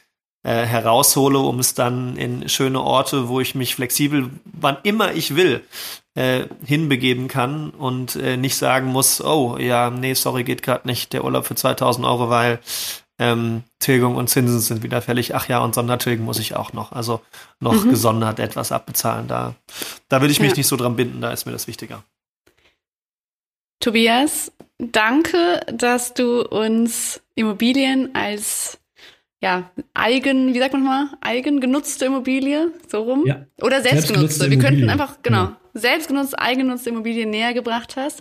äh, 0.43 0.65
heraushole, 0.65 1.39
um 1.39 1.61
es 1.61 1.75
dann 1.75 2.17
in 2.17 2.49
schöne 2.49 2.83
Orte, 2.83 3.29
wo 3.29 3.39
ich 3.39 3.55
mich 3.55 3.77
flexibel, 3.77 4.31
wann 4.45 4.77
immer 4.83 5.13
ich 5.13 5.37
will, 5.37 5.63
äh, 6.17 6.47
hinbegeben 6.65 7.29
kann 7.29 7.71
und 7.71 8.17
äh, 8.17 8.37
nicht 8.37 8.57
sagen 8.57 8.89
muss, 8.89 9.21
oh 9.21 9.57
ja, 9.57 9.91
nee, 9.91 10.15
sorry, 10.15 10.43
geht 10.43 10.65
gerade 10.65 10.89
nicht, 10.89 11.13
der 11.13 11.23
Urlaub 11.23 11.47
für 11.47 11.55
2000 11.55 12.05
Euro, 12.05 12.29
weil 12.29 12.59
ähm, 13.21 13.63
Tilgung 13.79 14.17
und 14.17 14.31
Zinsen 14.31 14.59
sind 14.59 14.83
wieder 14.83 15.01
fällig. 15.01 15.33
Ach 15.33 15.49
ja, 15.49 15.61
und 15.61 15.77
Sondertilgen 15.77 16.25
muss 16.25 16.41
ich 16.41 16.57
auch 16.57 16.73
noch. 16.73 16.91
Also 16.91 17.21
noch 17.61 17.85
mhm. 17.85 17.91
gesondert 17.91 18.41
etwas 18.41 18.73
abbezahlen. 18.73 19.29
Da, 19.29 19.55
da 20.09 20.21
will 20.23 20.31
ich 20.33 20.41
mich 20.41 20.51
ja. 20.51 20.57
nicht 20.57 20.67
so 20.67 20.75
dran 20.75 20.97
binden, 20.97 21.21
da 21.21 21.31
ist 21.31 21.47
mir 21.47 21.53
das 21.53 21.69
wichtiger. 21.69 22.03
Tobias, 23.89 24.53
danke, 24.77 25.61
dass 25.73 26.13
du 26.13 26.43
uns 26.43 27.23
Immobilien 27.37 28.15
als 28.15 28.79
ja, 29.41 29.71
eigen, 29.95 30.53
wie 30.53 30.59
sagt 30.59 30.75
man 30.75 30.85
mal, 30.85 31.07
eigengenutzte 31.23 32.05
Immobilie, 32.05 32.71
so 32.87 33.01
rum. 33.01 33.25
Ja. 33.25 33.47
Oder 33.63 33.81
selbstgenutzte. 33.81 34.41
selbstgenutzte 34.41 34.51
Wir 34.51 34.59
könnten 34.59 34.91
einfach, 34.91 35.23
genau, 35.23 35.45
ja. 35.45 35.57
selbstgenutzte, 35.73 36.39
eigengenutzte 36.39 36.91
Immobilie 36.91 37.25
näher 37.25 37.55
gebracht 37.55 37.97
hast. 37.97 38.21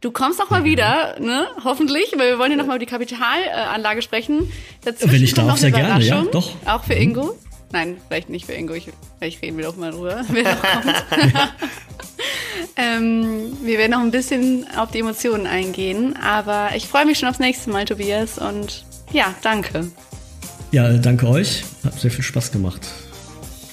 Du 0.00 0.12
kommst 0.12 0.40
auch 0.40 0.48
mal 0.48 0.64
wieder, 0.64 1.20
ne? 1.20 1.46
Hoffentlich, 1.62 2.14
weil 2.16 2.30
wir 2.30 2.38
wollen 2.38 2.52
ja 2.52 2.56
noch 2.56 2.64
mal 2.64 2.76
über 2.76 2.78
die 2.78 2.86
Kapitalanlage 2.86 4.00
sprechen. 4.00 4.50
Dazwischen 4.86 5.12
Wenn 5.12 5.24
ich 5.24 5.34
darf, 5.34 5.58
sehr 5.58 5.72
gerne, 5.72 6.02
ja, 6.02 6.22
doch. 6.22 6.52
Auch 6.64 6.84
für. 6.84 6.94
Ingo. 6.94 7.36
Nein, 7.72 7.96
vielleicht 8.06 8.28
nicht 8.28 8.46
für 8.46 8.52
Ingo. 8.52 8.74
Ich, 8.74 8.88
vielleicht 9.18 9.42
reden 9.42 9.56
wir 9.56 9.64
doch 9.64 9.76
mal 9.76 9.90
drüber, 9.90 10.24
wer 10.28 10.42
noch 10.42 10.62
kommt. 10.62 11.04
ähm, 12.76 13.56
wir 13.62 13.78
werden 13.78 13.92
noch 13.92 14.00
ein 14.00 14.10
bisschen 14.10 14.66
auf 14.76 14.90
die 14.90 15.00
Emotionen 15.00 15.46
eingehen, 15.46 16.16
aber 16.16 16.70
ich 16.76 16.86
freue 16.86 17.06
mich 17.06 17.18
schon 17.18 17.28
aufs 17.28 17.38
nächste 17.38 17.70
Mal, 17.70 17.86
Tobias. 17.86 18.38
Und 18.38 18.84
ja, 19.12 19.34
danke. 19.42 19.88
Ja, 20.70 20.92
danke 20.92 21.26
euch. 21.28 21.64
Hat 21.84 21.98
sehr 21.98 22.10
viel 22.10 22.24
Spaß 22.24 22.52
gemacht. 22.52 22.86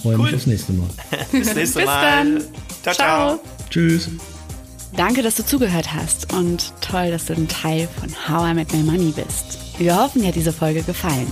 Freue 0.01 0.17
cool. 0.17 0.25
mich 0.25 0.35
aufs 0.35 0.47
nächste 0.47 0.73
Mal. 0.73 0.87
Bis 1.31 1.53
nächste 1.53 1.79
Bis 1.79 1.85
Mal. 1.85 2.01
Dann. 2.01 2.41
Ciao, 2.83 2.95
ciao, 2.95 2.95
ciao. 2.95 3.39
Tschüss. 3.69 4.09
Danke, 4.95 5.21
dass 5.21 5.35
du 5.35 5.45
zugehört 5.45 5.93
hast 5.93 6.33
und 6.33 6.73
toll, 6.81 7.11
dass 7.11 7.25
du 7.25 7.33
ein 7.33 7.47
Teil 7.47 7.87
von 7.99 8.09
How 8.27 8.51
I 8.51 8.53
Met 8.53 8.73
My 8.73 8.79
Money 8.79 9.13
bist. 9.15 9.59
Wir 9.77 9.95
hoffen, 9.95 10.21
dir 10.21 10.29
hat 10.29 10.35
diese 10.35 10.51
Folge 10.51 10.83
gefallen. 10.83 11.31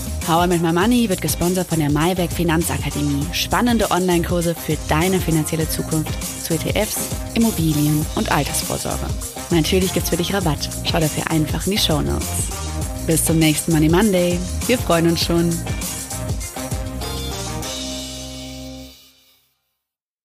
How 0.31 0.45
I 0.45 0.47
Met 0.47 0.61
My 0.61 0.71
Money 0.71 1.09
wird 1.09 1.21
gesponsert 1.21 1.67
von 1.67 1.79
der 1.79 1.91
Maiwerk 1.91 2.31
Finanzakademie. 2.31 3.25
Spannende 3.33 3.91
Online-Kurse 3.91 4.55
für 4.55 4.77
deine 4.87 5.19
finanzielle 5.19 5.67
Zukunft 5.67 6.13
zu 6.41 6.53
ETFs, 6.53 7.09
Immobilien 7.33 8.05
und 8.15 8.31
Altersvorsorge. 8.31 9.07
Natürlich 9.49 9.93
gibt's 9.93 10.09
für 10.09 10.15
dich 10.15 10.33
Rabatt. 10.33 10.69
Schau 10.89 11.01
dafür 11.01 11.29
einfach 11.29 11.65
in 11.65 11.73
die 11.73 11.77
Show 11.77 12.01
Notes. 12.01 12.47
Bis 13.05 13.25
zum 13.25 13.39
nächsten 13.39 13.73
Money 13.73 13.89
Monday. 13.89 14.39
Wir 14.67 14.77
freuen 14.77 15.09
uns 15.09 15.21
schon. 15.21 15.49